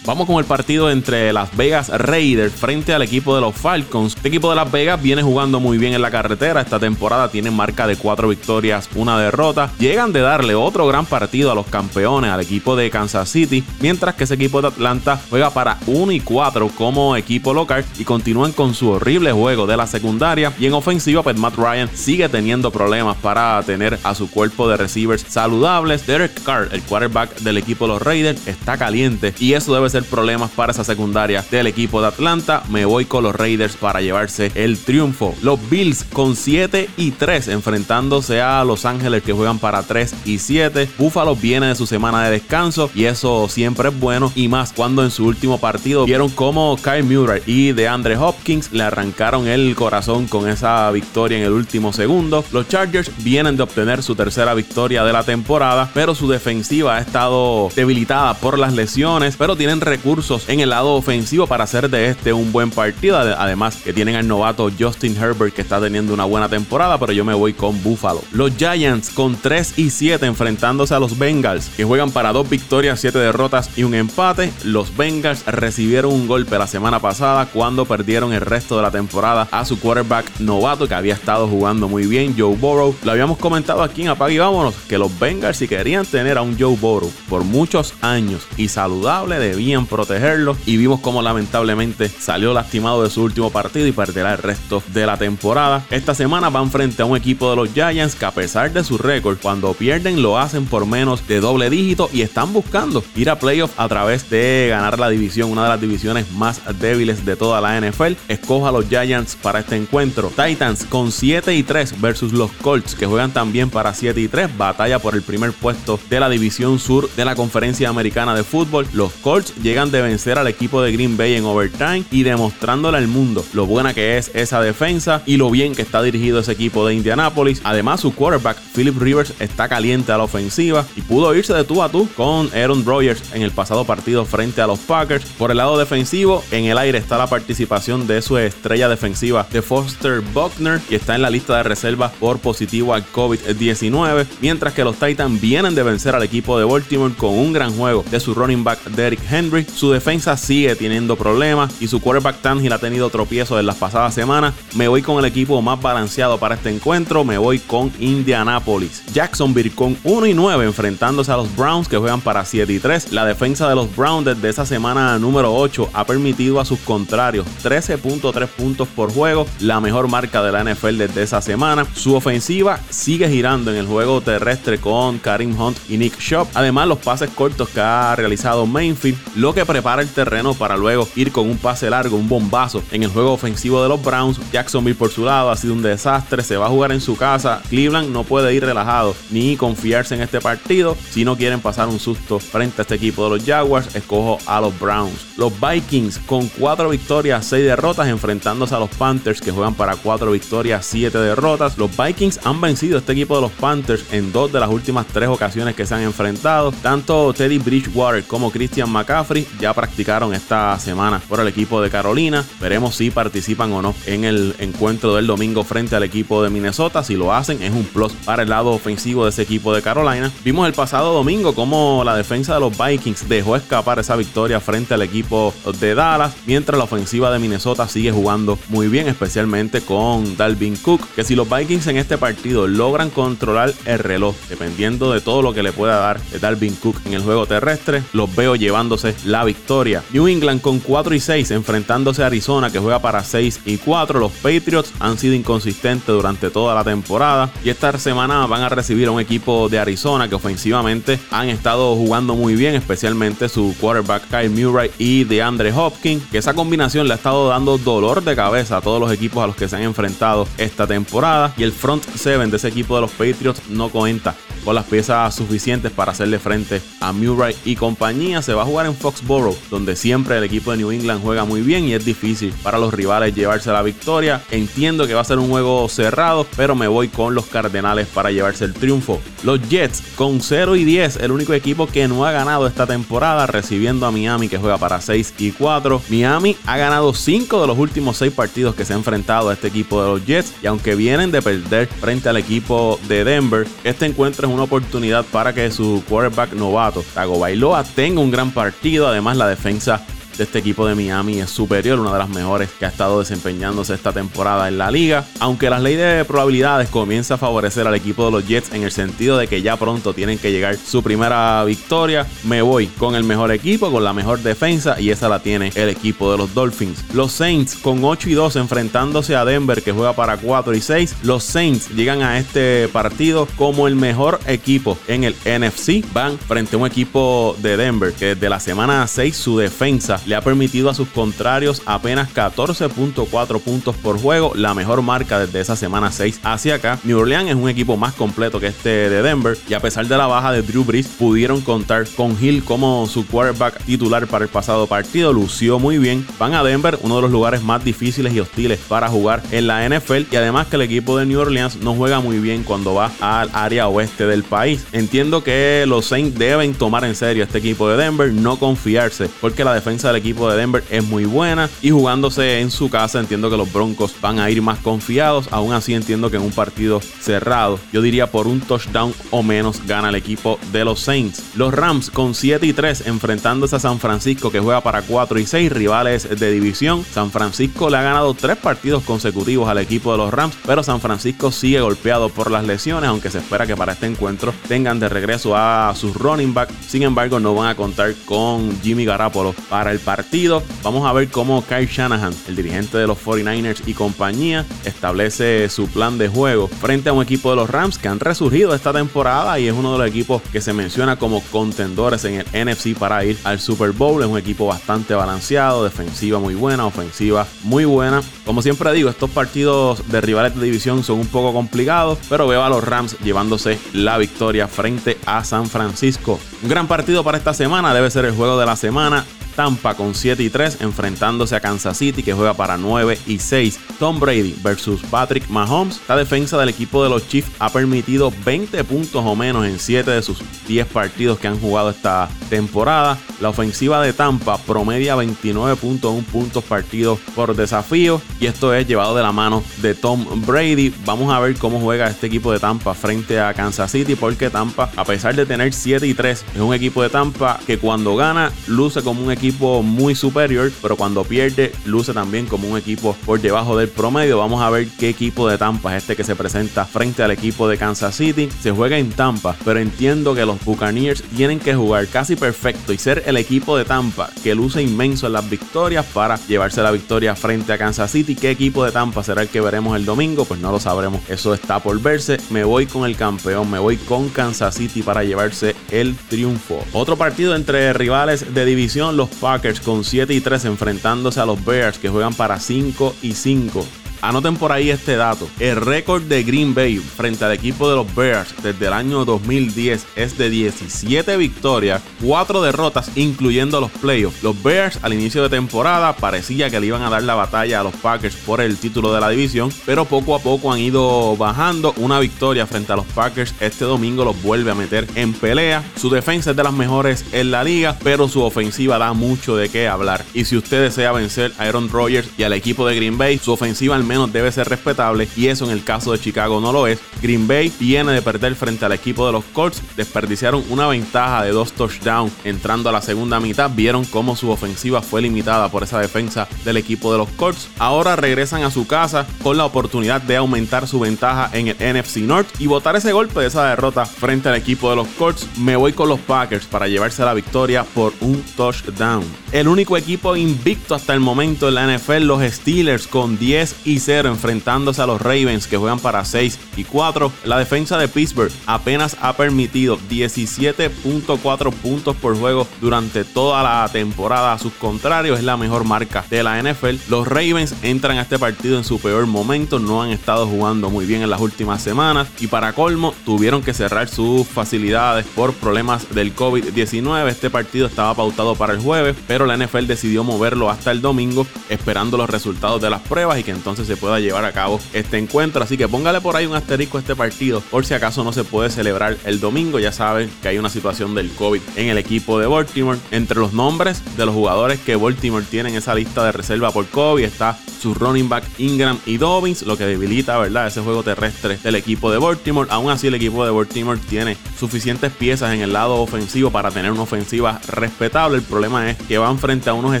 Vamos 0.06 0.26
con 0.26 0.36
el 0.38 0.46
partido 0.46 0.90
entre 0.90 1.30
Las 1.30 1.54
Vegas 1.54 1.90
Raiders 1.90 2.54
frente 2.54 2.94
al 2.94 3.02
equipo 3.02 3.34
de 3.34 3.42
los 3.42 3.54
Falcons. 3.54 4.16
Este 4.16 4.28
equipo 4.28 4.48
de 4.48 4.56
Las 4.56 4.72
Vegas 4.72 5.00
viene 5.02 5.22
jugando 5.22 5.60
muy 5.60 5.76
bien 5.76 5.92
en 5.92 6.00
la 6.00 6.10
carretera. 6.10 6.62
Esta 6.62 6.78
temporada 6.78 7.30
tiene 7.30 7.50
marca 7.50 7.86
de 7.86 7.96
cuatro 7.96 8.28
victorias, 8.28 8.88
una 8.94 9.18
derrota. 9.18 9.70
Llegan 9.78 10.14
de 10.14 10.20
darle 10.20 10.54
otro 10.54 10.86
gran 10.86 11.04
partido 11.04 11.52
a 11.52 11.54
los 11.54 11.66
campeones, 11.66 12.30
al 12.30 12.40
equipo 12.40 12.76
de 12.76 12.88
Kansas 12.88 13.28
City, 13.28 13.62
mientras 13.80 14.14
que 14.14 14.24
ese 14.24 14.34
equipo 14.34 14.62
de 14.62 14.68
Atlanta 14.68 15.20
juega 15.28 15.50
para 15.50 15.76
1 15.86 16.12
y 16.12 16.20
4 16.20 16.68
como 16.68 17.14
equipo 17.14 17.52
local 17.52 17.84
y 17.98 18.04
continúan 18.04 18.52
con 18.52 18.74
su 18.74 18.88
horrible 18.88 19.32
juego 19.32 19.66
de 19.66 19.76
la 19.76 19.86
secundaria. 19.86 20.54
Y 20.58 20.64
en 20.64 20.72
ofensiva, 20.72 21.22
pues 21.22 21.36
Matt 21.36 21.56
Ryan 21.56 21.90
sigue 21.92 22.30
teniendo 22.30 22.70
problemas 22.70 23.18
para 23.18 23.62
tener 23.64 23.98
a 24.02 24.14
su 24.14 24.30
cuerpo 24.30 24.66
de 24.66 24.78
receivers 24.78 25.26
saludables. 25.28 26.06
Derek 26.06 26.42
Carr, 26.42 26.70
el 26.72 26.82
quarterback 26.82 27.40
del 27.40 27.58
equipo 27.58 27.84
de 27.84 27.92
los 27.92 28.02
Raiders, 28.02 28.46
está 28.48 28.78
caliente 28.78 29.34
y 29.38 29.52
eso 29.52 29.74
debe 29.74 29.89
ser 29.90 30.04
problemas 30.04 30.50
para 30.50 30.72
esa 30.72 30.84
secundaria 30.84 31.44
del 31.50 31.66
equipo 31.66 32.00
de 32.00 32.08
Atlanta. 32.08 32.62
Me 32.70 32.84
voy 32.84 33.04
con 33.04 33.24
los 33.24 33.34
Raiders 33.34 33.76
para 33.76 34.00
llevarse 34.00 34.52
el 34.54 34.78
triunfo. 34.78 35.34
Los 35.42 35.58
Bills 35.68 36.04
con 36.04 36.36
7 36.36 36.88
y 36.96 37.10
3 37.12 37.48
enfrentándose 37.48 38.40
a 38.40 38.64
Los 38.64 38.84
Ángeles 38.84 39.22
que 39.22 39.32
juegan 39.32 39.58
para 39.58 39.82
3 39.82 40.14
y 40.24 40.38
7. 40.38 40.88
Buffalo 40.98 41.36
viene 41.36 41.66
de 41.66 41.74
su 41.74 41.86
semana 41.86 42.24
de 42.24 42.30
descanso 42.30 42.90
y 42.94 43.04
eso 43.04 43.48
siempre 43.48 43.88
es 43.88 43.98
bueno 43.98 44.32
y 44.34 44.48
más 44.48 44.72
cuando 44.72 45.04
en 45.04 45.10
su 45.10 45.26
último 45.26 45.58
partido 45.58 46.04
vieron 46.04 46.30
cómo 46.30 46.76
Kyle 46.76 47.04
Murray 47.04 47.42
y 47.46 47.72
DeAndre 47.72 48.16
Hopkins 48.16 48.72
le 48.72 48.82
arrancaron 48.82 49.46
el 49.46 49.74
corazón 49.74 50.26
con 50.26 50.48
esa 50.48 50.90
victoria 50.90 51.38
en 51.38 51.44
el 51.44 51.52
último 51.52 51.92
segundo. 51.92 52.44
Los 52.52 52.68
Chargers 52.68 53.10
vienen 53.18 53.56
de 53.56 53.62
obtener 53.62 54.02
su 54.02 54.14
tercera 54.14 54.54
victoria 54.54 55.04
de 55.04 55.12
la 55.12 55.24
temporada, 55.24 55.90
pero 55.92 56.14
su 56.14 56.28
defensiva 56.28 56.96
ha 56.96 57.00
estado 57.00 57.68
debilitada 57.74 58.34
por 58.34 58.58
las 58.58 58.72
lesiones, 58.72 59.36
pero 59.36 59.56
tienen 59.56 59.79
recursos 59.80 60.48
en 60.48 60.60
el 60.60 60.70
lado 60.70 60.94
ofensivo 60.94 61.46
para 61.46 61.64
hacer 61.64 61.90
de 61.90 62.08
este 62.08 62.32
un 62.32 62.52
buen 62.52 62.70
partido. 62.70 63.18
Además 63.18 63.76
que 63.76 63.92
tienen 63.92 64.16
al 64.16 64.28
novato 64.28 64.70
Justin 64.78 65.16
Herbert 65.16 65.54
que 65.54 65.62
está 65.62 65.80
teniendo 65.80 66.14
una 66.14 66.24
buena 66.24 66.48
temporada, 66.48 66.98
pero 66.98 67.12
yo 67.12 67.24
me 67.24 67.34
voy 67.34 67.52
con 67.52 67.82
Buffalo. 67.82 68.22
Los 68.32 68.56
Giants 68.56 69.10
con 69.10 69.36
3 69.36 69.78
y 69.78 69.90
7 69.90 70.26
enfrentándose 70.26 70.94
a 70.94 70.98
los 70.98 71.18
Bengals 71.18 71.68
que 71.76 71.84
juegan 71.84 72.10
para 72.10 72.32
dos 72.32 72.48
victorias, 72.48 73.00
7 73.00 73.18
derrotas 73.18 73.70
y 73.76 73.84
un 73.84 73.94
empate. 73.94 74.52
Los 74.64 74.96
Bengals 74.96 75.44
recibieron 75.46 76.12
un 76.12 76.26
golpe 76.26 76.58
la 76.58 76.66
semana 76.66 77.00
pasada 77.00 77.46
cuando 77.46 77.84
perdieron 77.84 78.32
el 78.32 78.40
resto 78.40 78.76
de 78.76 78.82
la 78.82 78.90
temporada 78.90 79.48
a 79.50 79.64
su 79.64 79.78
quarterback 79.78 80.40
novato 80.40 80.88
que 80.88 80.94
había 80.94 81.14
estado 81.14 81.48
jugando 81.48 81.88
muy 81.88 82.06
bien, 82.06 82.34
Joe 82.36 82.56
Burrow. 82.56 82.94
Lo 83.04 83.12
habíamos 83.12 83.38
comentado 83.38 83.82
aquí 83.82 84.02
en 84.02 84.08
Apague 84.08 84.34
y 84.34 84.38
Vámonos 84.38 84.74
que 84.88 84.98
los 84.98 85.16
Bengals 85.18 85.58
si 85.58 85.68
querían 85.68 86.06
tener 86.06 86.38
a 86.38 86.42
un 86.42 86.58
Joe 86.58 86.76
Burrow 86.76 87.12
por 87.28 87.44
muchos 87.44 87.94
años 88.00 88.46
y 88.56 88.68
saludable 88.68 89.38
protegerlo 89.86 90.56
y 90.66 90.76
vimos 90.76 91.00
como 91.00 91.22
lamentablemente 91.22 92.08
salió 92.08 92.52
lastimado 92.52 93.02
de 93.02 93.10
su 93.10 93.22
último 93.22 93.50
partido 93.50 93.86
y 93.86 93.92
perderá 93.92 94.32
el 94.32 94.38
resto 94.38 94.82
de 94.92 95.06
la 95.06 95.16
temporada. 95.16 95.84
Esta 95.90 96.14
semana 96.14 96.50
van 96.50 96.70
frente 96.70 97.02
a 97.02 97.04
un 97.04 97.16
equipo 97.16 97.48
de 97.50 97.56
los 97.56 97.72
Giants 97.72 98.14
que 98.14 98.24
a 98.24 98.30
pesar 98.32 98.72
de 98.72 98.84
su 98.84 98.98
récord, 98.98 99.38
cuando 99.40 99.72
pierden 99.74 100.22
lo 100.22 100.38
hacen 100.38 100.66
por 100.66 100.86
menos 100.86 101.26
de 101.26 101.40
doble 101.40 101.70
dígito 101.70 102.10
y 102.12 102.22
están 102.22 102.52
buscando 102.52 103.04
ir 103.14 103.30
a 103.30 103.38
playoff 103.38 103.78
a 103.78 103.88
través 103.88 104.28
de 104.28 104.66
ganar 104.70 104.98
la 104.98 105.08
división, 105.08 105.50
una 105.50 105.64
de 105.64 105.68
las 105.68 105.80
divisiones 105.80 106.30
más 106.32 106.60
débiles 106.80 107.24
de 107.24 107.36
toda 107.36 107.60
la 107.60 107.80
NFL. 107.80 108.14
Escoja 108.28 108.68
a 108.68 108.72
los 108.72 108.88
Giants 108.88 109.36
para 109.36 109.60
este 109.60 109.76
encuentro. 109.76 110.30
Titans 110.30 110.84
con 110.84 111.12
7 111.12 111.54
y 111.54 111.62
3 111.62 112.00
versus 112.00 112.32
los 112.32 112.50
Colts 112.52 112.94
que 112.94 113.06
juegan 113.06 113.32
también 113.32 113.70
para 113.70 113.94
7 113.94 114.20
y 114.20 114.28
3. 114.28 114.56
Batalla 114.56 114.98
por 114.98 115.14
el 115.14 115.22
primer 115.22 115.52
puesto 115.52 115.98
de 116.08 116.20
la 116.20 116.28
división 116.28 116.78
sur 116.78 117.08
de 117.10 117.24
la 117.24 117.34
conferencia 117.34 117.88
americana 117.88 118.34
de 118.34 118.44
fútbol. 118.44 118.86
Los 118.92 119.12
Colts 119.12 119.59
llegan 119.60 119.90
de 119.90 120.02
vencer 120.02 120.38
al 120.38 120.46
equipo 120.46 120.82
de 120.82 120.92
Green 120.92 121.16
Bay 121.16 121.34
en 121.34 121.44
overtime 121.44 122.04
y 122.10 122.22
demostrándole 122.22 122.98
al 122.98 123.08
mundo 123.08 123.44
lo 123.52 123.66
buena 123.66 123.94
que 123.94 124.18
es 124.18 124.30
esa 124.34 124.60
defensa 124.60 125.22
y 125.26 125.36
lo 125.36 125.50
bien 125.50 125.74
que 125.74 125.82
está 125.82 126.02
dirigido 126.02 126.40
ese 126.40 126.52
equipo 126.52 126.86
de 126.86 126.94
Indianapolis. 126.94 127.60
Además, 127.64 128.00
su 128.00 128.14
quarterback 128.14 128.58
Philip 128.74 128.98
Rivers 128.98 129.34
está 129.38 129.68
caliente 129.68 130.12
a 130.12 130.18
la 130.18 130.24
ofensiva 130.24 130.84
y 130.96 131.02
pudo 131.02 131.34
irse 131.34 131.52
de 131.54 131.64
tú 131.64 131.82
a 131.82 131.88
tú 131.88 132.08
con 132.16 132.50
Aaron 132.54 132.84
Rodgers 132.84 133.22
en 133.34 133.42
el 133.42 133.50
pasado 133.50 133.84
partido 133.84 134.24
frente 134.24 134.62
a 134.62 134.66
los 134.66 134.78
Packers. 134.80 135.24
Por 135.38 135.50
el 135.50 135.58
lado 135.58 135.78
defensivo, 135.78 136.42
en 136.50 136.64
el 136.64 136.78
aire 136.78 136.98
está 136.98 137.18
la 137.18 137.26
participación 137.26 138.06
de 138.06 138.22
su 138.22 138.38
estrella 138.38 138.88
defensiva 138.88 139.46
de 139.50 139.62
Foster 139.62 140.20
Buckner, 140.32 140.80
que 140.80 140.96
está 140.96 141.14
en 141.14 141.22
la 141.22 141.30
lista 141.30 141.56
de 141.56 141.62
reserva 141.62 142.10
por 142.12 142.38
positivo 142.38 142.94
al 142.94 143.04
COVID-19, 143.12 144.26
mientras 144.40 144.74
que 144.74 144.84
los 144.84 144.96
Titans 144.96 145.40
vienen 145.40 145.74
de 145.74 145.82
vencer 145.82 146.14
al 146.14 146.22
equipo 146.22 146.58
de 146.58 146.64
Baltimore 146.64 147.14
con 147.14 147.30
un 147.30 147.52
gran 147.52 147.76
juego 147.76 148.04
de 148.10 148.20
su 148.20 148.34
running 148.34 148.64
back 148.64 148.82
Derrick 148.84 149.20
Henry 149.30 149.49
su 149.74 149.90
defensa 149.90 150.36
sigue 150.36 150.76
teniendo 150.76 151.16
problemas 151.16 151.72
y 151.80 151.88
su 151.88 152.00
quarterback 152.00 152.40
Tangill 152.40 152.72
ha 152.72 152.78
tenido 152.78 153.10
tropiezos 153.10 153.58
en 153.58 153.66
las 153.66 153.76
pasadas 153.76 154.14
semanas. 154.14 154.54
Me 154.74 154.88
voy 154.88 155.02
con 155.02 155.18
el 155.18 155.24
equipo 155.24 155.60
más 155.62 155.80
balanceado 155.80 156.38
para 156.38 156.54
este 156.54 156.70
encuentro. 156.70 157.24
Me 157.24 157.38
voy 157.38 157.58
con 157.58 157.92
Indianapolis. 157.98 159.02
Jacksonville 159.12 159.70
con 159.74 159.96
1 160.04 160.26
y 160.26 160.34
9 160.34 160.64
enfrentándose 160.64 161.32
a 161.32 161.36
los 161.36 161.54
Browns 161.56 161.88
que 161.88 161.96
juegan 161.96 162.20
para 162.20 162.44
7 162.44 162.72
y 162.72 162.78
3. 162.78 163.12
La 163.12 163.24
defensa 163.24 163.68
de 163.68 163.74
los 163.74 163.94
Browns 163.94 164.26
desde 164.26 164.48
esa 164.48 164.66
semana 164.66 165.18
número 165.18 165.54
8 165.54 165.90
ha 165.92 166.04
permitido 166.04 166.60
a 166.60 166.64
sus 166.64 166.78
contrarios 166.80 167.46
13.3 167.62 168.46
puntos 168.48 168.88
por 168.88 169.12
juego, 169.12 169.46
la 169.60 169.80
mejor 169.80 170.08
marca 170.08 170.42
de 170.42 170.52
la 170.52 170.64
NFL 170.64 170.98
desde 170.98 171.22
esa 171.22 171.40
semana. 171.40 171.86
Su 171.94 172.14
ofensiva 172.14 172.80
sigue 172.90 173.28
girando 173.28 173.70
en 173.70 173.76
el 173.76 173.86
juego 173.86 174.20
terrestre 174.20 174.78
con 174.78 175.18
Karim 175.18 175.58
Hunt 175.60 175.78
y 175.88 175.96
Nick 175.96 176.18
Shop. 176.18 176.48
Además, 176.54 176.88
los 176.88 176.98
pases 176.98 177.30
cortos 177.30 177.68
que 177.68 177.80
ha 177.80 178.14
realizado 178.16 178.66
Mainfield 178.66 179.18
lo 179.40 179.54
que 179.54 179.64
prepara 179.64 180.02
el 180.02 180.08
terreno 180.10 180.52
para 180.52 180.76
luego 180.76 181.08
ir 181.16 181.32
con 181.32 181.48
un 181.48 181.56
pase 181.56 181.88
largo, 181.88 182.18
un 182.18 182.28
bombazo 182.28 182.82
en 182.90 183.04
el 183.04 183.08
juego 183.08 183.32
ofensivo 183.32 183.82
de 183.82 183.88
los 183.88 184.02
Browns. 184.02 184.38
Jacksonville 184.52 184.94
por 184.94 185.10
su 185.10 185.24
lado 185.24 185.50
ha 185.50 185.56
sido 185.56 185.72
un 185.72 185.80
desastre, 185.80 186.42
se 186.42 186.58
va 186.58 186.66
a 186.66 186.68
jugar 186.68 186.92
en 186.92 187.00
su 187.00 187.16
casa. 187.16 187.62
Cleveland 187.70 188.10
no 188.10 188.24
puede 188.24 188.52
ir 188.52 188.62
relajado 188.62 189.16
ni 189.30 189.56
confiarse 189.56 190.14
en 190.14 190.20
este 190.20 190.42
partido 190.42 190.94
si 191.08 191.24
no 191.24 191.38
quieren 191.38 191.60
pasar 191.60 191.88
un 191.88 191.98
susto 191.98 192.38
frente 192.38 192.80
a 192.80 192.82
este 192.82 192.96
equipo 192.96 193.24
de 193.24 193.38
los 193.38 193.46
Jaguars. 193.46 193.96
Escojo 193.96 194.36
a 194.44 194.60
los 194.60 194.78
Browns. 194.78 195.38
Los 195.38 195.54
Vikings 195.58 196.18
con 196.26 196.46
4 196.46 196.90
victorias, 196.90 197.46
6 197.46 197.64
derrotas 197.64 198.08
enfrentándose 198.08 198.74
a 198.74 198.78
los 198.78 198.90
Panthers 198.90 199.40
que 199.40 199.52
juegan 199.52 199.74
para 199.74 199.96
4 199.96 200.30
victorias, 200.32 200.84
7 200.84 201.16
derrotas. 201.16 201.78
Los 201.78 201.90
Vikings 201.96 202.40
han 202.44 202.60
vencido 202.60 202.96
a 202.96 203.00
este 203.00 203.12
equipo 203.12 203.36
de 203.36 203.40
los 203.40 203.52
Panthers 203.52 204.04
en 204.12 204.32
dos 204.32 204.52
de 204.52 204.60
las 204.60 204.68
últimas 204.68 205.06
tres 205.06 205.30
ocasiones 205.30 205.74
que 205.74 205.86
se 205.86 205.94
han 205.94 206.02
enfrentado. 206.02 206.72
Tanto 206.72 207.32
Teddy 207.32 207.56
Bridgewater 207.56 208.24
como 208.24 208.50
Christian 208.50 208.90
McCaffrey 208.90 209.29
ya 209.60 209.72
practicaron 209.74 210.34
esta 210.34 210.78
semana 210.78 211.20
por 211.28 211.40
el 211.40 211.48
equipo 211.48 211.80
de 211.80 211.90
Carolina. 211.90 212.44
Veremos 212.60 212.96
si 212.96 213.10
participan 213.10 213.72
o 213.72 213.80
no 213.80 213.94
en 214.06 214.24
el 214.24 214.54
encuentro 214.58 215.14
del 215.14 215.26
domingo 215.26 215.62
frente 215.62 215.94
al 215.94 216.02
equipo 216.02 216.42
de 216.42 216.50
Minnesota. 216.50 217.04
Si 217.04 217.14
lo 217.14 217.32
hacen, 217.32 217.62
es 217.62 217.72
un 217.72 217.84
plus 217.84 218.12
para 218.24 218.42
el 218.42 218.48
lado 218.48 218.70
ofensivo 218.70 219.24
de 219.24 219.30
ese 219.30 219.42
equipo 219.42 219.72
de 219.72 219.82
Carolina. 219.82 220.32
Vimos 220.44 220.66
el 220.66 220.72
pasado 220.72 221.12
domingo 221.12 221.54
cómo 221.54 222.02
la 222.04 222.16
defensa 222.16 222.54
de 222.54 222.60
los 222.60 222.76
Vikings 222.76 223.28
dejó 223.28 223.56
escapar 223.56 223.98
esa 223.98 224.16
victoria 224.16 224.60
frente 224.60 224.94
al 224.94 225.02
equipo 225.02 225.54
de 225.78 225.94
Dallas, 225.94 226.34
mientras 226.46 226.76
la 226.76 226.84
ofensiva 226.84 227.30
de 227.30 227.38
Minnesota 227.38 227.86
sigue 227.86 228.10
jugando 228.10 228.58
muy 228.68 228.88
bien, 228.88 229.06
especialmente 229.08 229.80
con 229.80 230.36
Dalvin 230.36 230.76
Cook. 230.76 231.06
Que 231.14 231.24
si 231.24 231.36
los 231.36 231.48
Vikings 231.48 231.86
en 231.86 231.98
este 231.98 232.18
partido 232.18 232.66
logran 232.66 233.10
controlar 233.10 233.72
el 233.84 233.98
reloj, 233.98 234.34
dependiendo 234.48 235.12
de 235.12 235.20
todo 235.20 235.42
lo 235.42 235.52
que 235.52 235.62
le 235.62 235.72
pueda 235.72 235.98
dar 235.98 236.20
Dalvin 236.40 236.74
Cook 236.74 236.96
en 237.04 237.14
el 237.14 237.22
juego 237.22 237.46
terrestre, 237.46 238.02
los 238.12 238.34
veo 238.34 238.56
llevándose 238.56 239.14
la 239.24 239.44
victoria. 239.44 240.02
New 240.12 240.28
England 240.28 240.60
con 240.60 240.80
4 240.80 241.14
y 241.14 241.20
6 241.20 241.50
enfrentándose 241.50 242.22
a 242.22 242.26
Arizona 242.26 242.70
que 242.70 242.78
juega 242.78 243.00
para 243.00 243.24
6 243.24 243.60
y 243.66 243.78
4. 243.78 244.18
Los 244.18 244.32
Patriots 244.32 244.92
han 245.00 245.18
sido 245.18 245.34
inconsistentes 245.34 246.06
durante 246.06 246.50
toda 246.50 246.74
la 246.74 246.84
temporada 246.84 247.50
y 247.64 247.70
esta 247.70 247.96
semana 247.98 248.46
van 248.46 248.62
a 248.62 248.68
recibir 248.68 249.08
a 249.08 249.10
un 249.10 249.20
equipo 249.20 249.68
de 249.68 249.78
Arizona 249.78 250.28
que 250.28 250.34
ofensivamente 250.34 251.18
han 251.30 251.48
estado 251.48 251.94
jugando 251.96 252.34
muy 252.34 252.54
bien, 252.54 252.74
especialmente 252.74 253.48
su 253.48 253.74
quarterback 253.80 254.28
Kyle 254.28 254.50
Murray 254.50 254.90
y 254.98 255.24
DeAndre 255.24 255.72
Hopkins, 255.72 256.24
que 256.30 256.38
esa 256.38 256.54
combinación 256.54 257.06
le 257.06 257.14
ha 257.14 257.16
estado 257.16 257.48
dando 257.48 257.78
dolor 257.78 258.22
de 258.22 258.36
cabeza 258.36 258.78
a 258.78 258.80
todos 258.80 259.00
los 259.00 259.12
equipos 259.12 259.42
a 259.42 259.46
los 259.46 259.56
que 259.56 259.68
se 259.68 259.76
han 259.76 259.82
enfrentado 259.82 260.46
esta 260.58 260.86
temporada 260.86 261.52
y 261.56 261.62
el 261.62 261.72
front 261.72 262.04
seven 262.14 262.50
de 262.50 262.56
ese 262.56 262.68
equipo 262.68 262.94
de 262.94 263.02
los 263.02 263.10
Patriots 263.10 263.62
no 263.68 263.88
cuenta 263.88 264.34
con 264.64 264.74
las 264.74 264.84
piezas 264.84 265.34
suficientes 265.34 265.92
para 265.92 266.12
hacerle 266.12 266.38
frente 266.38 266.80
a 267.00 267.12
Murray 267.12 267.54
y 267.64 267.76
compañía. 267.76 268.42
Se 268.42 268.54
va 268.54 268.62
a 268.62 268.66
jugar 268.66 268.86
en 268.86 268.94
Foxborough, 268.94 269.56
donde 269.70 269.96
siempre 269.96 270.38
el 270.38 270.44
equipo 270.44 270.70
de 270.70 270.78
New 270.78 270.90
England 270.90 271.22
juega 271.22 271.44
muy 271.44 271.62
bien 271.62 271.84
y 271.84 271.94
es 271.94 272.04
difícil 272.04 272.52
para 272.62 272.78
los 272.78 272.92
rivales 272.92 273.34
llevarse 273.34 273.70
la 273.70 273.82
victoria. 273.82 274.42
Entiendo 274.50 275.06
que 275.06 275.14
va 275.14 275.20
a 275.20 275.24
ser 275.24 275.38
un 275.38 275.48
juego 275.48 275.88
cerrado, 275.88 276.46
pero 276.56 276.74
me 276.74 276.88
voy 276.88 277.08
con 277.08 277.34
los 277.34 277.46
Cardenales 277.46 278.06
para 278.08 278.30
llevarse 278.30 278.64
el 278.64 278.74
triunfo. 278.74 279.20
Los 279.42 279.66
Jets 279.68 280.02
con 280.16 280.40
0 280.40 280.76
y 280.76 280.84
10, 280.84 281.16
el 281.16 281.32
único 281.32 281.54
equipo 281.54 281.86
que 281.86 282.06
no 282.08 282.24
ha 282.24 282.32
ganado 282.32 282.66
esta 282.66 282.86
temporada, 282.86 283.46
recibiendo 283.46 284.06
a 284.06 284.10
Miami 284.10 284.48
que 284.48 284.58
juega 284.58 284.78
para 284.78 285.00
6 285.00 285.34
y 285.38 285.52
4. 285.52 286.02
Miami 286.08 286.56
ha 286.66 286.76
ganado 286.76 287.14
5 287.14 287.60
de 287.60 287.66
los 287.66 287.78
últimos 287.78 288.16
6 288.18 288.32
partidos 288.32 288.74
que 288.74 288.84
se 288.84 288.92
ha 288.92 288.96
enfrentado 288.96 289.48
a 289.48 289.54
este 289.54 289.68
equipo 289.68 290.02
de 290.02 290.08
los 290.08 290.26
Jets 290.26 290.52
y 290.62 290.66
aunque 290.66 290.94
vienen 290.94 291.30
de 291.30 291.42
perder 291.42 291.88
frente 291.88 292.28
al 292.28 292.36
equipo 292.36 293.00
de 293.08 293.24
Denver, 293.24 293.66
este 293.84 294.06
encuentro 294.06 294.49
una 294.52 294.64
oportunidad 294.64 295.24
para 295.24 295.52
que 295.52 295.70
su 295.70 296.02
quarterback 296.08 296.52
novato, 296.52 297.04
Tago 297.14 297.38
Bailoa, 297.38 297.84
tenga 297.84 298.20
un 298.20 298.30
gran 298.30 298.50
partido. 298.50 299.08
Además, 299.08 299.36
la 299.36 299.48
defensa 299.48 300.04
este 300.44 300.58
equipo 300.58 300.86
de 300.86 300.94
Miami 300.94 301.40
es 301.40 301.50
superior, 301.50 301.98
una 301.98 302.12
de 302.12 302.18
las 302.18 302.28
mejores 302.28 302.70
que 302.78 302.86
ha 302.86 302.88
estado 302.88 303.18
desempeñándose 303.18 303.94
esta 303.94 304.12
temporada 304.12 304.68
en 304.68 304.78
la 304.78 304.90
liga. 304.90 305.24
Aunque 305.38 305.70
las 305.70 305.82
leyes 305.82 306.18
de 306.18 306.24
probabilidades 306.24 306.88
comienza 306.88 307.34
a 307.34 307.38
favorecer 307.38 307.86
al 307.86 307.94
equipo 307.94 308.24
de 308.24 308.30
los 308.30 308.46
Jets 308.46 308.72
en 308.72 308.82
el 308.82 308.92
sentido 308.92 309.38
de 309.38 309.48
que 309.48 309.62
ya 309.62 309.76
pronto 309.76 310.14
tienen 310.14 310.38
que 310.38 310.52
llegar 310.52 310.76
su 310.76 311.02
primera 311.02 311.64
victoria, 311.64 312.26
me 312.44 312.62
voy 312.62 312.86
con 312.86 313.14
el 313.14 313.24
mejor 313.24 313.52
equipo, 313.52 313.90
con 313.90 314.04
la 314.04 314.12
mejor 314.12 314.40
defensa 314.40 315.00
y 315.00 315.10
esa 315.10 315.28
la 315.28 315.40
tiene 315.40 315.72
el 315.74 315.88
equipo 315.88 316.30
de 316.30 316.38
los 316.38 316.54
Dolphins. 316.54 317.04
Los 317.14 317.32
Saints 317.32 317.76
con 317.76 318.04
8 318.04 318.30
y 318.30 318.34
2 318.34 318.56
enfrentándose 318.56 319.36
a 319.36 319.44
Denver 319.44 319.82
que 319.82 319.92
juega 319.92 320.12
para 320.12 320.36
4 320.36 320.74
y 320.74 320.80
6. 320.80 321.16
Los 321.22 321.44
Saints 321.44 321.90
llegan 321.90 322.22
a 322.22 322.38
este 322.38 322.88
partido 322.88 323.46
como 323.56 323.88
el 323.88 323.96
mejor 323.96 324.40
equipo 324.46 324.98
en 325.08 325.24
el 325.24 325.34
NFC. 325.44 326.04
Van 326.12 326.38
frente 326.38 326.76
a 326.76 326.78
un 326.78 326.86
equipo 326.86 327.56
de 327.58 327.76
Denver 327.76 328.12
que 328.12 328.34
desde 328.34 328.48
la 328.48 328.60
semana 328.60 329.06
6 329.06 329.36
su 329.36 329.58
defensa 329.58 330.20
le 330.30 330.36
ha 330.36 330.42
permitido 330.42 330.88
a 330.88 330.94
sus 330.94 331.08
contrarios 331.08 331.82
apenas 331.86 332.32
14.4 332.32 333.60
puntos 333.60 333.96
por 333.96 334.16
juego, 334.16 334.52
la 334.54 334.74
mejor 334.74 335.02
marca 335.02 335.40
desde 335.40 335.60
esa 335.60 335.74
semana 335.74 336.12
6 336.12 336.38
hacia 336.44 336.76
acá. 336.76 337.00
New 337.02 337.18
Orleans 337.18 337.50
es 337.50 337.56
un 337.56 337.68
equipo 337.68 337.96
más 337.96 338.14
completo 338.14 338.60
que 338.60 338.68
este 338.68 339.10
de 339.10 339.22
Denver 339.22 339.58
y 339.68 339.74
a 339.74 339.80
pesar 339.80 340.06
de 340.06 340.16
la 340.16 340.28
baja 340.28 340.52
de 340.52 340.62
Drew 340.62 340.84
Brees 340.84 341.08
pudieron 341.08 341.62
contar 341.62 342.06
con 342.14 342.38
Hill 342.40 342.62
como 342.62 343.08
su 343.08 343.26
quarterback 343.26 343.82
titular 343.82 344.28
para 344.28 344.44
el 344.44 344.50
pasado 344.50 344.86
partido, 344.86 345.32
lució 345.32 345.80
muy 345.80 345.98
bien. 345.98 346.24
Van 346.38 346.54
a 346.54 346.62
Denver, 346.62 346.96
uno 347.02 347.16
de 347.16 347.22
los 347.22 347.32
lugares 347.32 347.64
más 347.64 347.82
difíciles 347.82 348.32
y 348.32 348.38
hostiles 348.38 348.78
para 348.86 349.08
jugar 349.08 349.42
en 349.50 349.66
la 349.66 349.84
NFL 349.88 350.26
y 350.30 350.36
además 350.36 350.68
que 350.68 350.76
el 350.76 350.82
equipo 350.82 351.18
de 351.18 351.26
New 351.26 351.40
Orleans 351.40 351.78
no 351.78 351.94
juega 351.94 352.20
muy 352.20 352.38
bien 352.38 352.62
cuando 352.62 352.94
va 352.94 353.10
al 353.20 353.50
área 353.52 353.88
oeste 353.88 354.28
del 354.28 354.44
país. 354.44 354.86
Entiendo 354.92 355.42
que 355.42 355.86
los 355.88 356.06
Saints 356.06 356.38
deben 356.38 356.74
tomar 356.74 357.04
en 357.04 357.16
serio 357.16 357.42
este 357.42 357.58
equipo 357.58 357.88
de 357.88 357.96
Denver, 357.96 358.32
no 358.32 358.60
confiarse 358.60 359.28
porque 359.40 359.64
la 359.64 359.74
defensa 359.74 360.09
del 360.12 360.20
equipo 360.20 360.50
de 360.50 360.56
Denver 360.56 360.84
es 360.90 361.04
muy 361.04 361.24
buena 361.24 361.70
y 361.82 361.90
jugándose 361.90 362.60
en 362.60 362.70
su 362.70 362.90
casa 362.90 363.20
entiendo 363.20 363.50
que 363.50 363.56
los 363.56 363.72
Broncos 363.72 364.14
van 364.20 364.38
a 364.38 364.50
ir 364.50 364.60
más 364.60 364.78
confiados. 364.80 365.48
Aún 365.50 365.72
así 365.72 365.94
entiendo 365.94 366.30
que 366.30 366.36
en 366.36 366.42
un 366.42 366.50
partido 366.50 367.00
cerrado, 367.00 367.78
yo 367.92 368.02
diría 368.02 368.30
por 368.30 368.46
un 368.46 368.60
touchdown 368.60 369.14
o 369.30 369.42
menos 369.42 369.86
gana 369.86 370.08
el 370.08 370.14
equipo 370.16 370.58
de 370.72 370.84
los 370.84 371.00
Saints. 371.00 371.42
Los 371.54 371.72
Rams 371.72 372.10
con 372.10 372.34
7 372.34 372.66
y 372.66 372.72
3 372.72 373.06
enfrentándose 373.06 373.76
a 373.76 373.80
San 373.80 374.00
Francisco 374.00 374.50
que 374.50 374.60
juega 374.60 374.80
para 374.80 375.02
4 375.02 375.38
y 375.38 375.46
6 375.46 375.72
rivales 375.72 376.28
de 376.28 376.50
división. 376.50 377.04
San 377.04 377.30
Francisco 377.30 377.88
le 377.88 377.98
ha 377.98 378.02
ganado 378.02 378.34
3 378.34 378.56
partidos 378.56 379.04
consecutivos 379.04 379.68
al 379.68 379.78
equipo 379.78 380.12
de 380.12 380.18
los 380.18 380.32
Rams, 380.32 380.56
pero 380.66 380.82
San 380.82 381.00
Francisco 381.00 381.52
sigue 381.52 381.80
golpeado 381.80 382.28
por 382.28 382.50
las 382.50 382.66
lesiones, 382.66 383.08
aunque 383.08 383.30
se 383.30 383.38
espera 383.38 383.66
que 383.66 383.76
para 383.76 383.92
este 383.92 384.06
encuentro 384.06 384.52
tengan 384.66 384.98
de 384.98 385.08
regreso 385.08 385.56
a 385.56 385.94
sus 385.94 386.14
running 386.14 386.52
back. 386.52 386.70
Sin 386.86 387.02
embargo, 387.02 387.38
no 387.38 387.54
van 387.54 387.68
a 387.68 387.76
contar 387.76 388.14
con 388.24 388.80
Jimmy 388.82 389.04
Garapolo 389.04 389.54
para 389.68 389.92
el 389.92 389.99
partido. 390.00 390.62
Vamos 390.82 391.06
a 391.06 391.12
ver 391.12 391.28
cómo 391.28 391.64
Kyle 391.64 391.86
Shanahan, 391.86 392.34
el 392.48 392.56
dirigente 392.56 392.98
de 392.98 393.06
los 393.06 393.18
49ers 393.18 393.82
y 393.86 393.94
compañía, 393.94 394.66
establece 394.84 395.68
su 395.68 395.86
plan 395.86 396.18
de 396.18 396.28
juego 396.28 396.68
frente 396.68 397.08
a 397.08 397.12
un 397.12 397.22
equipo 397.22 397.50
de 397.50 397.56
los 397.56 397.70
Rams 397.70 397.98
que 397.98 398.08
han 398.08 398.20
resurgido 398.20 398.74
esta 398.74 398.92
temporada 398.92 399.58
y 399.58 399.68
es 399.68 399.74
uno 399.74 399.92
de 399.92 399.98
los 399.98 400.08
equipos 400.08 400.42
que 400.52 400.60
se 400.60 400.72
menciona 400.72 401.16
como 401.16 401.42
contendores 401.44 402.24
en 402.24 402.44
el 402.52 402.66
NFC 402.66 402.98
para 402.98 403.24
ir 403.24 403.38
al 403.44 403.60
Super 403.60 403.92
Bowl. 403.92 404.22
Es 404.22 404.28
un 404.28 404.38
equipo 404.38 404.66
bastante 404.66 405.14
balanceado, 405.14 405.84
defensiva 405.84 406.38
muy 406.38 406.54
buena, 406.54 406.86
ofensiva 406.86 407.46
muy 407.62 407.84
buena. 407.84 408.22
Como 408.44 408.62
siempre 408.62 408.92
digo, 408.92 409.10
estos 409.10 409.30
partidos 409.30 410.08
de 410.10 410.20
rivales 410.20 410.54
de 410.54 410.64
división 410.64 411.04
son 411.04 411.20
un 411.20 411.26
poco 411.26 411.52
complicados, 411.52 412.18
pero 412.28 412.46
veo 412.46 412.62
a 412.62 412.68
los 412.68 412.82
Rams 412.82 413.16
llevándose 413.20 413.78
la 413.92 414.18
victoria 414.18 414.68
frente 414.68 415.18
a 415.26 415.44
San 415.44 415.66
Francisco. 415.66 416.38
Un 416.62 416.68
gran 416.68 416.86
partido 416.86 417.24
para 417.24 417.38
esta 417.38 417.54
semana 417.54 417.94
debe 417.94 418.10
ser 418.10 418.24
el 418.24 418.34
juego 418.34 418.58
de 418.58 418.66
la 418.66 418.76
semana. 418.76 419.24
Tampa 419.60 419.92
con 419.92 420.14
7 420.14 420.42
y 420.42 420.48
3 420.48 420.80
enfrentándose 420.80 421.54
a 421.54 421.60
Kansas 421.60 421.98
City 421.98 422.22
que 422.22 422.32
juega 422.32 422.54
para 422.54 422.78
9 422.78 423.18
y 423.26 423.40
6. 423.40 423.78
Tom 423.98 424.18
Brady 424.18 424.56
versus 424.62 425.02
Patrick 425.02 425.50
Mahomes. 425.50 426.00
La 426.08 426.16
defensa 426.16 426.56
del 426.56 426.70
equipo 426.70 427.04
de 427.04 427.10
los 427.10 427.28
Chiefs 427.28 427.50
ha 427.58 427.68
permitido 427.68 428.32
20 428.46 428.82
puntos 428.84 429.22
o 429.22 429.36
menos 429.36 429.66
en 429.66 429.78
7 429.78 430.10
de 430.12 430.22
sus 430.22 430.38
10 430.66 430.86
partidos 430.86 431.38
que 431.38 431.48
han 431.48 431.60
jugado 431.60 431.90
esta 431.90 432.30
temporada. 432.48 433.18
La 433.38 433.50
ofensiva 433.50 434.02
de 434.02 434.14
Tampa 434.14 434.56
promedia 434.56 435.14
29.1 435.14 436.24
puntos 436.24 436.64
partidos 436.64 437.18
por 437.34 437.54
desafío 437.54 438.22
y 438.40 438.46
esto 438.46 438.72
es 438.72 438.86
llevado 438.86 439.14
de 439.14 439.22
la 439.22 439.32
mano 439.32 439.62
de 439.82 439.94
Tom 439.94 440.24
Brady. 440.46 440.94
Vamos 441.04 441.30
a 441.34 441.38
ver 441.38 441.54
cómo 441.58 441.80
juega 441.80 442.08
este 442.08 442.28
equipo 442.28 442.50
de 442.50 442.60
Tampa 442.60 442.94
frente 442.94 443.38
a 443.38 443.52
Kansas 443.52 443.90
City 443.90 444.14
porque 444.14 444.48
Tampa 444.48 444.90
a 444.96 445.04
pesar 445.04 445.34
de 445.34 445.44
tener 445.44 445.74
7 445.74 446.06
y 446.06 446.14
3 446.14 446.44
es 446.54 446.60
un 446.60 446.72
equipo 446.72 447.02
de 447.02 447.10
Tampa 447.10 447.60
que 447.66 447.78
cuando 447.78 448.16
gana 448.16 448.50
luce 448.66 449.02
como 449.02 449.22
un 449.22 449.30
equipo 449.30 449.49
muy 449.58 450.14
superior, 450.14 450.70
pero 450.80 450.96
cuando 450.96 451.24
pierde 451.24 451.72
luce 451.84 452.12
también 452.12 452.46
como 452.46 452.68
un 452.68 452.78
equipo 452.78 453.16
por 453.26 453.40
debajo 453.40 453.76
del 453.76 453.88
promedio. 453.88 454.38
Vamos 454.38 454.62
a 454.62 454.70
ver 454.70 454.88
qué 454.98 455.08
equipo 455.08 455.48
de 455.48 455.58
Tampa 455.58 455.96
es 455.96 456.02
este 456.02 456.16
que 456.16 456.24
se 456.24 456.36
presenta 456.36 456.84
frente 456.84 457.22
al 457.22 457.30
equipo 457.30 457.68
de 457.68 457.76
Kansas 457.76 458.16
City. 458.16 458.48
Se 458.60 458.70
juega 458.70 458.98
en 458.98 459.10
Tampa, 459.10 459.56
pero 459.64 459.80
entiendo 459.80 460.34
que 460.34 460.46
los 460.46 460.64
Buccaneers 460.64 461.22
tienen 461.36 461.58
que 461.58 461.74
jugar 461.74 462.06
casi 462.06 462.36
perfecto 462.36 462.92
y 462.92 462.98
ser 462.98 463.22
el 463.26 463.36
equipo 463.36 463.76
de 463.76 463.84
Tampa 463.84 464.30
que 464.42 464.54
luce 464.54 464.82
inmenso 464.82 465.26
en 465.26 465.34
las 465.34 465.48
victorias 465.48 466.06
para 466.06 466.36
llevarse 466.46 466.82
la 466.82 466.90
victoria 466.90 467.34
frente 467.34 467.72
a 467.72 467.78
Kansas 467.78 468.10
City. 468.10 468.34
¿Qué 468.34 468.50
equipo 468.50 468.84
de 468.84 468.92
Tampa 468.92 469.22
será 469.22 469.42
el 469.42 469.48
que 469.48 469.60
veremos 469.60 469.96
el 469.96 470.04
domingo? 470.04 470.44
Pues 470.44 470.60
no 470.60 470.70
lo 470.70 470.80
sabremos. 470.80 471.20
Eso 471.28 471.54
está 471.54 471.80
por 471.80 472.00
verse. 472.00 472.38
Me 472.50 472.64
voy 472.64 472.86
con 472.86 473.04
el 473.04 473.16
campeón, 473.16 473.70
me 473.70 473.78
voy 473.78 473.96
con 473.96 474.28
Kansas 474.28 474.74
City 474.74 475.02
para 475.02 475.24
llevarse 475.24 475.74
el 475.90 476.16
triunfo. 476.16 476.84
Otro 476.92 477.16
partido 477.16 477.54
entre 477.54 477.92
rivales 477.92 478.54
de 478.54 478.64
división, 478.64 479.16
los 479.16 479.29
Packers 479.40 479.80
con 479.80 480.04
7 480.04 480.32
y 480.34 480.40
3 480.40 480.64
enfrentándose 480.66 481.40
a 481.40 481.46
los 481.46 481.64
Bears 481.64 481.98
que 481.98 482.08
juegan 482.08 482.34
para 482.34 482.58
5 482.58 483.16
y 483.22 483.32
5. 483.32 483.84
Anoten 484.22 484.56
por 484.56 484.72
ahí 484.72 484.90
este 484.90 485.16
dato. 485.16 485.48
El 485.58 485.76
récord 485.76 486.22
de 486.22 486.42
Green 486.42 486.74
Bay 486.74 486.98
frente 486.98 487.44
al 487.44 487.52
equipo 487.52 487.88
de 487.88 487.96
los 487.96 488.14
Bears 488.14 488.54
desde 488.62 488.86
el 488.86 488.92
año 488.92 489.24
2010 489.24 490.06
es 490.16 490.36
de 490.36 490.50
17 490.50 491.36
victorias, 491.36 492.02
4 492.22 492.62
derrotas, 492.62 493.10
incluyendo 493.16 493.80
los 493.80 493.90
playoffs. 493.90 494.42
Los 494.42 494.62
Bears 494.62 494.98
al 495.02 495.14
inicio 495.14 495.42
de 495.42 495.48
temporada 495.48 496.14
parecía 496.16 496.70
que 496.70 496.80
le 496.80 496.86
iban 496.86 497.02
a 497.02 497.10
dar 497.10 497.22
la 497.22 497.34
batalla 497.34 497.80
a 497.80 497.82
los 497.82 497.94
Packers 497.96 498.36
por 498.36 498.60
el 498.60 498.76
título 498.76 499.12
de 499.12 499.20
la 499.20 499.28
división, 499.28 499.72
pero 499.86 500.04
poco 500.04 500.34
a 500.34 500.40
poco 500.40 500.72
han 500.72 500.80
ido 500.80 501.36
bajando. 501.36 501.94
Una 501.96 502.18
victoria 502.20 502.66
frente 502.66 502.92
a 502.92 502.96
los 502.96 503.06
Packers 503.06 503.54
este 503.60 503.84
domingo 503.84 504.24
los 504.24 504.40
vuelve 504.42 504.70
a 504.70 504.74
meter 504.74 505.06
en 505.14 505.32
pelea. 505.32 505.82
Su 505.96 506.10
defensa 506.10 506.50
es 506.50 506.56
de 506.56 506.62
las 506.62 506.72
mejores 506.72 507.24
en 507.32 507.50
la 507.50 507.64
liga, 507.64 507.96
pero 508.02 508.28
su 508.28 508.42
ofensiva 508.42 508.98
da 508.98 509.12
mucho 509.12 509.56
de 509.56 509.68
qué 509.68 509.88
hablar. 509.88 510.24
Y 510.34 510.44
si 510.44 510.56
usted 510.56 510.82
desea 510.82 511.12
vencer 511.12 511.52
a 511.58 511.64
Aaron 511.64 511.88
Rodgers 511.88 512.28
y 512.36 512.42
al 512.42 512.52
equipo 512.52 512.86
de 512.86 512.96
Green 512.96 513.18
Bay, 513.18 513.38
su 513.38 513.52
ofensiva 513.52 513.96
al 513.96 514.04
menos 514.10 514.32
debe 514.32 514.50
ser 514.50 514.68
respetable 514.68 515.28
y 515.36 515.46
eso 515.46 515.64
en 515.66 515.70
el 515.70 515.84
caso 515.84 516.10
de 516.10 516.18
Chicago 516.18 516.60
no 516.60 516.72
lo 516.72 516.88
es. 516.88 516.98
Green 517.22 517.46
Bay 517.46 517.72
viene 517.78 518.12
de 518.12 518.22
perder 518.22 518.56
frente 518.56 518.84
al 518.84 518.92
equipo 518.92 519.24
de 519.24 519.30
los 519.30 519.44
Colts, 519.44 519.82
desperdiciaron 519.96 520.64
una 520.68 520.88
ventaja 520.88 521.44
de 521.44 521.52
dos 521.52 521.70
touchdowns 521.72 522.32
entrando 522.42 522.88
a 522.88 522.92
la 522.92 523.02
segunda 523.02 523.38
mitad, 523.38 523.70
vieron 523.72 524.04
cómo 524.04 524.34
su 524.34 524.50
ofensiva 524.50 525.00
fue 525.00 525.22
limitada 525.22 525.68
por 525.68 525.84
esa 525.84 526.00
defensa 526.00 526.48
del 526.64 526.76
equipo 526.76 527.12
de 527.12 527.18
los 527.18 527.28
Colts. 527.30 527.68
Ahora 527.78 528.16
regresan 528.16 528.64
a 528.64 528.72
su 528.72 528.88
casa 528.88 529.28
con 529.44 529.56
la 529.56 529.64
oportunidad 529.64 530.20
de 530.20 530.36
aumentar 530.36 530.88
su 530.88 530.98
ventaja 530.98 531.48
en 531.52 531.68
el 531.68 531.76
NFC 531.76 532.16
North 532.16 532.48
y 532.58 532.66
botar 532.66 532.96
ese 532.96 533.12
golpe 533.12 533.38
de 533.38 533.46
esa 533.46 533.66
derrota 533.66 534.06
frente 534.06 534.48
al 534.48 534.56
equipo 534.56 534.90
de 534.90 534.96
los 534.96 535.06
Colts. 535.06 535.46
Me 535.56 535.76
voy 535.76 535.92
con 535.92 536.08
los 536.08 536.18
Packers 536.18 536.66
para 536.66 536.88
llevarse 536.88 537.24
la 537.24 537.34
victoria 537.34 537.84
por 537.84 538.12
un 538.20 538.42
touchdown. 538.56 539.22
El 539.52 539.68
único 539.68 539.96
equipo 539.96 540.34
invicto 540.34 540.96
hasta 540.96 541.14
el 541.14 541.20
momento 541.20 541.68
en 541.68 541.74
la 541.76 541.96
NFL, 541.96 542.24
los 542.24 542.42
Steelers 542.42 543.06
con 543.06 543.38
10 543.38 543.76
y 543.84 543.99
0 544.00 544.28
enfrentándose 544.28 545.00
a 545.02 545.06
los 545.06 545.20
Ravens 545.20 545.66
que 545.66 545.76
juegan 545.76 546.00
para 546.00 546.24
6 546.24 546.58
y 546.76 546.84
4. 546.84 547.30
La 547.44 547.58
defensa 547.58 547.98
de 547.98 548.08
Pittsburgh 548.08 548.52
apenas 548.66 549.16
ha 549.20 549.34
permitido 549.34 549.98
17.4 550.10 551.72
puntos 551.72 552.16
por 552.16 552.36
juego 552.36 552.66
durante 552.80 553.24
toda 553.24 553.62
la 553.62 553.88
temporada 553.92 554.52
a 554.52 554.58
sus 554.58 554.72
contrarios. 554.72 555.38
Es 555.38 555.44
la 555.44 555.56
mejor 555.56 555.84
marca 555.84 556.24
de 556.28 556.42
la 556.42 556.60
NFL. 556.60 556.96
Los 557.08 557.28
Ravens 557.28 557.74
entran 557.82 558.18
a 558.18 558.22
este 558.22 558.38
partido 558.38 558.76
en 558.76 558.84
su 558.84 558.98
peor 558.98 559.26
momento. 559.26 559.78
No 559.78 560.02
han 560.02 560.10
estado 560.10 560.46
jugando 560.46 560.90
muy 560.90 561.06
bien 561.06 561.22
en 561.22 561.30
las 561.30 561.40
últimas 561.40 561.82
semanas. 561.82 562.28
Y 562.40 562.46
para 562.46 562.72
colmo, 562.72 563.14
tuvieron 563.24 563.62
que 563.62 563.74
cerrar 563.74 564.08
sus 564.08 564.46
facilidades 564.46 565.26
por 565.34 565.52
problemas 565.54 566.14
del 566.14 566.34
COVID-19. 566.34 567.28
Este 567.28 567.50
partido 567.50 567.86
estaba 567.86 568.14
pautado 568.14 568.54
para 568.54 568.72
el 568.72 568.80
jueves, 568.80 569.16
pero 569.26 569.46
la 569.46 569.56
NFL 569.56 569.86
decidió 569.86 570.24
moverlo 570.24 570.70
hasta 570.70 570.90
el 570.90 571.00
domingo, 571.00 571.46
esperando 571.68 572.16
los 572.16 572.30
resultados 572.30 572.80
de 572.80 572.90
las 572.90 573.00
pruebas 573.02 573.38
y 573.38 573.44
que 573.44 573.50
entonces 573.50 573.88
se 573.90 573.96
pueda 573.96 574.20
llevar 574.20 574.44
a 574.44 574.52
cabo 574.52 574.78
este 574.92 575.18
encuentro. 575.18 575.64
Así 575.64 575.76
que 575.76 575.88
póngale 575.88 576.20
por 576.20 576.36
ahí 576.36 576.46
un 576.46 576.54
asterisco 576.54 576.96
a 576.96 577.00
este 577.00 577.16
partido, 577.16 577.60
por 577.72 577.84
si 577.84 577.92
acaso 577.92 578.22
no 578.22 578.32
se 578.32 578.44
puede 578.44 578.70
celebrar 578.70 579.16
el 579.24 579.40
domingo. 579.40 579.80
Ya 579.80 579.90
saben 579.90 580.30
que 580.40 580.46
hay 580.46 580.58
una 580.58 580.70
situación 580.70 581.16
del 581.16 581.32
COVID 581.32 581.60
en 581.74 581.88
el 581.88 581.98
equipo 581.98 582.38
de 582.38 582.46
Baltimore. 582.46 583.00
Entre 583.10 583.40
los 583.40 583.52
nombres 583.52 584.00
de 584.16 584.26
los 584.26 584.34
jugadores 584.34 584.78
que 584.78 584.94
Baltimore 584.94 585.44
tiene 585.44 585.70
en 585.70 585.74
esa 585.74 585.96
lista 585.96 586.24
de 586.24 586.30
reserva 586.30 586.70
por 586.70 586.86
COVID 586.86 587.24
está 587.24 587.58
su 587.80 587.92
running 587.94 588.28
back 588.28 588.44
Ingram 588.58 588.96
y 589.06 589.16
Dobbins, 589.16 589.62
lo 589.62 589.76
que 589.76 589.86
debilita, 589.86 590.38
¿verdad?, 590.38 590.68
ese 590.68 590.82
juego 590.82 591.02
terrestre 591.02 591.58
del 591.60 591.74
equipo 591.74 592.12
de 592.12 592.18
Baltimore. 592.18 592.68
Aún 592.70 592.90
así, 592.90 593.08
el 593.08 593.14
equipo 593.14 593.44
de 593.44 593.50
Baltimore 593.50 593.98
tiene 594.08 594.36
suficientes 594.60 595.10
piezas 595.10 595.54
en 595.54 595.62
el 595.62 595.72
lado 595.72 595.96
ofensivo 595.96 596.50
para 596.50 596.70
tener 596.70 596.92
una 596.92 597.02
ofensiva 597.02 597.60
respetable. 597.66 598.36
El 598.36 598.44
problema 598.44 598.90
es 598.90 598.98
que 598.98 599.16
van 599.16 599.38
frente 599.38 599.70
a 599.70 599.74
unos 599.74 600.00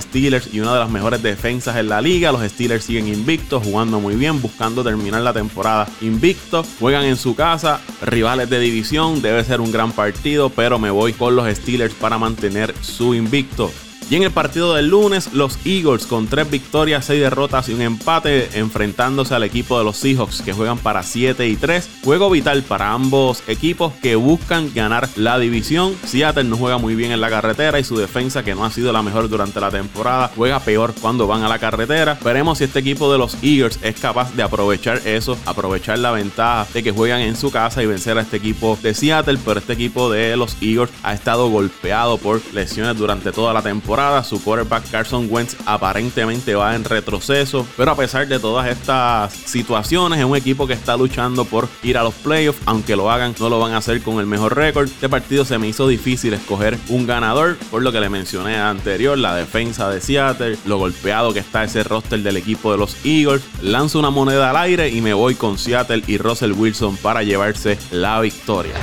Steelers 0.00 0.52
y 0.52 0.60
una 0.60 0.74
de 0.74 0.80
las 0.80 0.90
mejores 0.90 1.22
defensas 1.22 1.76
en 1.76 1.88
la 1.88 2.02
liga. 2.02 2.30
Los 2.30 2.42
Steelers 2.42 2.84
siguen 2.84 3.08
invictos, 3.08 3.64
jugando 3.64 4.00
muy 4.00 4.16
bien, 4.16 4.42
buscando 4.42 4.84
terminar 4.84 5.22
la 5.22 5.32
temporada 5.32 5.88
invicto. 6.02 6.62
Juegan 6.78 7.06
en 7.06 7.16
su 7.16 7.34
casa, 7.34 7.80
rivales 8.02 8.50
de 8.50 8.60
división, 8.60 9.22
debe 9.22 9.42
ser 9.44 9.62
un 9.62 9.72
gran 9.72 9.92
partido, 9.92 10.50
pero 10.50 10.78
me 10.78 10.90
voy 10.90 11.14
con 11.14 11.34
los 11.34 11.48
Steelers 11.48 11.94
para 11.94 12.18
mantener 12.18 12.74
su 12.82 13.14
invicto. 13.14 13.72
Y 14.10 14.16
en 14.16 14.24
el 14.24 14.32
partido 14.32 14.74
del 14.74 14.88
lunes, 14.88 15.32
los 15.34 15.56
Eagles 15.64 16.04
con 16.04 16.26
tres 16.26 16.50
victorias, 16.50 17.04
seis 17.04 17.20
derrotas 17.20 17.68
y 17.68 17.74
un 17.74 17.80
empate 17.80 18.58
enfrentándose 18.58 19.36
al 19.36 19.44
equipo 19.44 19.78
de 19.78 19.84
los 19.84 19.98
Seahawks 19.98 20.42
que 20.42 20.52
juegan 20.52 20.78
para 20.78 21.04
7 21.04 21.46
y 21.46 21.54
3. 21.54 21.88
Juego 22.02 22.28
vital 22.28 22.64
para 22.64 22.90
ambos 22.90 23.44
equipos 23.46 23.92
que 24.02 24.16
buscan 24.16 24.74
ganar 24.74 25.08
la 25.14 25.38
división. 25.38 25.94
Seattle 26.04 26.42
no 26.42 26.56
juega 26.56 26.78
muy 26.78 26.96
bien 26.96 27.12
en 27.12 27.20
la 27.20 27.30
carretera 27.30 27.78
y 27.78 27.84
su 27.84 27.96
defensa 27.96 28.42
que 28.42 28.56
no 28.56 28.64
ha 28.64 28.72
sido 28.72 28.92
la 28.92 29.00
mejor 29.02 29.28
durante 29.28 29.60
la 29.60 29.70
temporada 29.70 30.32
juega 30.34 30.58
peor 30.58 30.92
cuando 31.00 31.28
van 31.28 31.44
a 31.44 31.48
la 31.48 31.60
carretera. 31.60 32.18
Veremos 32.24 32.58
si 32.58 32.64
este 32.64 32.80
equipo 32.80 33.12
de 33.12 33.18
los 33.18 33.36
Eagles 33.44 33.78
es 33.80 33.94
capaz 34.00 34.34
de 34.34 34.42
aprovechar 34.42 35.02
eso, 35.06 35.38
aprovechar 35.46 36.00
la 36.00 36.10
ventaja 36.10 36.66
de 36.74 36.82
que 36.82 36.90
juegan 36.90 37.20
en 37.20 37.36
su 37.36 37.52
casa 37.52 37.80
y 37.80 37.86
vencer 37.86 38.18
a 38.18 38.22
este 38.22 38.38
equipo 38.38 38.76
de 38.82 38.92
Seattle, 38.92 39.38
pero 39.44 39.60
este 39.60 39.74
equipo 39.74 40.10
de 40.10 40.36
los 40.36 40.56
Eagles 40.60 40.90
ha 41.04 41.14
estado 41.14 41.48
golpeado 41.48 42.18
por 42.18 42.42
lesiones 42.52 42.98
durante 42.98 43.30
toda 43.30 43.52
la 43.52 43.62
temporada 43.62 43.99
su 44.24 44.42
quarterback 44.42 44.90
Carson 44.90 45.26
Wentz 45.30 45.56
aparentemente 45.66 46.54
va 46.54 46.74
en 46.74 46.84
retroceso, 46.84 47.66
pero 47.76 47.90
a 47.90 47.96
pesar 47.96 48.26
de 48.26 48.38
todas 48.38 48.66
estas 48.68 49.32
situaciones, 49.32 50.18
es 50.18 50.24
un 50.24 50.36
equipo 50.36 50.66
que 50.66 50.72
está 50.72 50.96
luchando 50.96 51.44
por 51.44 51.68
ir 51.82 51.98
a 51.98 52.02
los 52.02 52.14
playoffs, 52.14 52.60
aunque 52.64 52.96
lo 52.96 53.10
hagan, 53.10 53.34
no 53.38 53.50
lo 53.50 53.58
van 53.58 53.72
a 53.72 53.76
hacer 53.76 54.02
con 54.02 54.18
el 54.18 54.26
mejor 54.26 54.56
récord. 54.56 54.88
Este 54.88 55.08
partido 55.08 55.44
se 55.44 55.58
me 55.58 55.68
hizo 55.68 55.86
difícil 55.86 56.32
escoger 56.32 56.78
un 56.88 57.06
ganador, 57.06 57.58
por 57.70 57.82
lo 57.82 57.92
que 57.92 58.00
le 58.00 58.08
mencioné 58.08 58.56
anterior, 58.56 59.18
la 59.18 59.34
defensa 59.34 59.90
de 59.90 60.00
Seattle, 60.00 60.56
lo 60.64 60.78
golpeado 60.78 61.34
que 61.34 61.40
está 61.40 61.64
ese 61.64 61.82
roster 61.82 62.20
del 62.20 62.38
equipo 62.38 62.72
de 62.72 62.78
los 62.78 62.96
Eagles. 63.04 63.42
Lanzo 63.60 63.98
una 63.98 64.10
moneda 64.10 64.50
al 64.50 64.56
aire 64.56 64.88
y 64.88 65.02
me 65.02 65.12
voy 65.12 65.34
con 65.34 65.58
Seattle 65.58 66.02
y 66.06 66.16
Russell 66.16 66.52
Wilson 66.52 66.96
para 66.96 67.22
llevarse 67.22 67.78
la 67.90 68.20
victoria. 68.20 68.74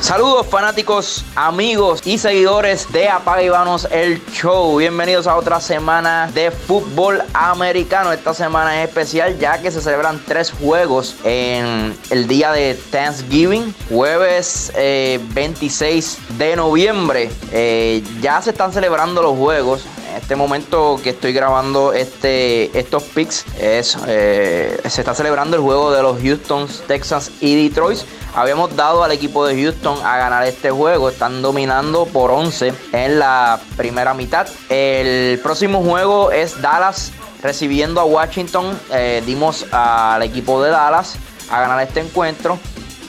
Saludos 0.00 0.46
fanáticos, 0.46 1.24
amigos 1.34 2.00
y 2.04 2.18
seguidores 2.18 2.92
de 2.92 3.08
Apaga 3.08 3.42
y 3.42 3.48
Vanos 3.48 3.88
el 3.90 4.24
Show. 4.26 4.76
Bienvenidos 4.76 5.26
a 5.26 5.34
otra 5.36 5.60
semana 5.60 6.30
de 6.32 6.50
fútbol 6.50 7.22
americano. 7.32 8.12
Esta 8.12 8.34
semana 8.34 8.82
es 8.82 8.88
especial 8.88 9.38
ya 9.38 9.60
que 9.60 9.70
se 9.70 9.80
celebran 9.80 10.22
tres 10.24 10.52
juegos 10.52 11.16
en 11.24 11.96
el 12.10 12.28
día 12.28 12.52
de 12.52 12.78
Thanksgiving, 12.90 13.74
jueves 13.88 14.70
26 14.74 16.14
eh, 16.14 16.34
de 16.34 16.56
noviembre. 16.56 17.30
Eh, 17.50 18.04
ya 18.20 18.40
se 18.42 18.50
están 18.50 18.72
celebrando 18.72 19.22
los 19.22 19.36
juegos 19.36 19.86
este 20.26 20.34
momento 20.34 20.98
que 21.04 21.10
estoy 21.10 21.32
grabando 21.32 21.92
este, 21.92 22.76
estos 22.76 23.04
picks 23.04 23.44
es, 23.60 23.96
eh, 24.08 24.76
se 24.88 25.00
está 25.00 25.14
celebrando 25.14 25.56
el 25.56 25.62
juego 25.62 25.92
de 25.92 26.02
los 26.02 26.20
Houston 26.20 26.66
Texans 26.88 27.30
y 27.40 27.68
Detroit. 27.68 28.00
Habíamos 28.34 28.74
dado 28.74 29.04
al 29.04 29.12
equipo 29.12 29.46
de 29.46 29.54
Houston 29.62 30.04
a 30.04 30.16
ganar 30.16 30.44
este 30.44 30.72
juego. 30.72 31.10
Están 31.10 31.42
dominando 31.42 32.06
por 32.06 32.32
11 32.32 32.74
en 32.90 33.20
la 33.20 33.60
primera 33.76 34.14
mitad. 34.14 34.48
El 34.68 35.38
próximo 35.38 35.80
juego 35.84 36.32
es 36.32 36.60
Dallas 36.60 37.12
recibiendo 37.40 38.00
a 38.00 38.04
Washington. 38.04 38.76
Eh, 38.90 39.22
dimos 39.24 39.64
al 39.70 40.24
equipo 40.24 40.60
de 40.60 40.70
Dallas 40.70 41.18
a 41.48 41.60
ganar 41.60 41.80
este 41.86 42.00
encuentro. 42.00 42.58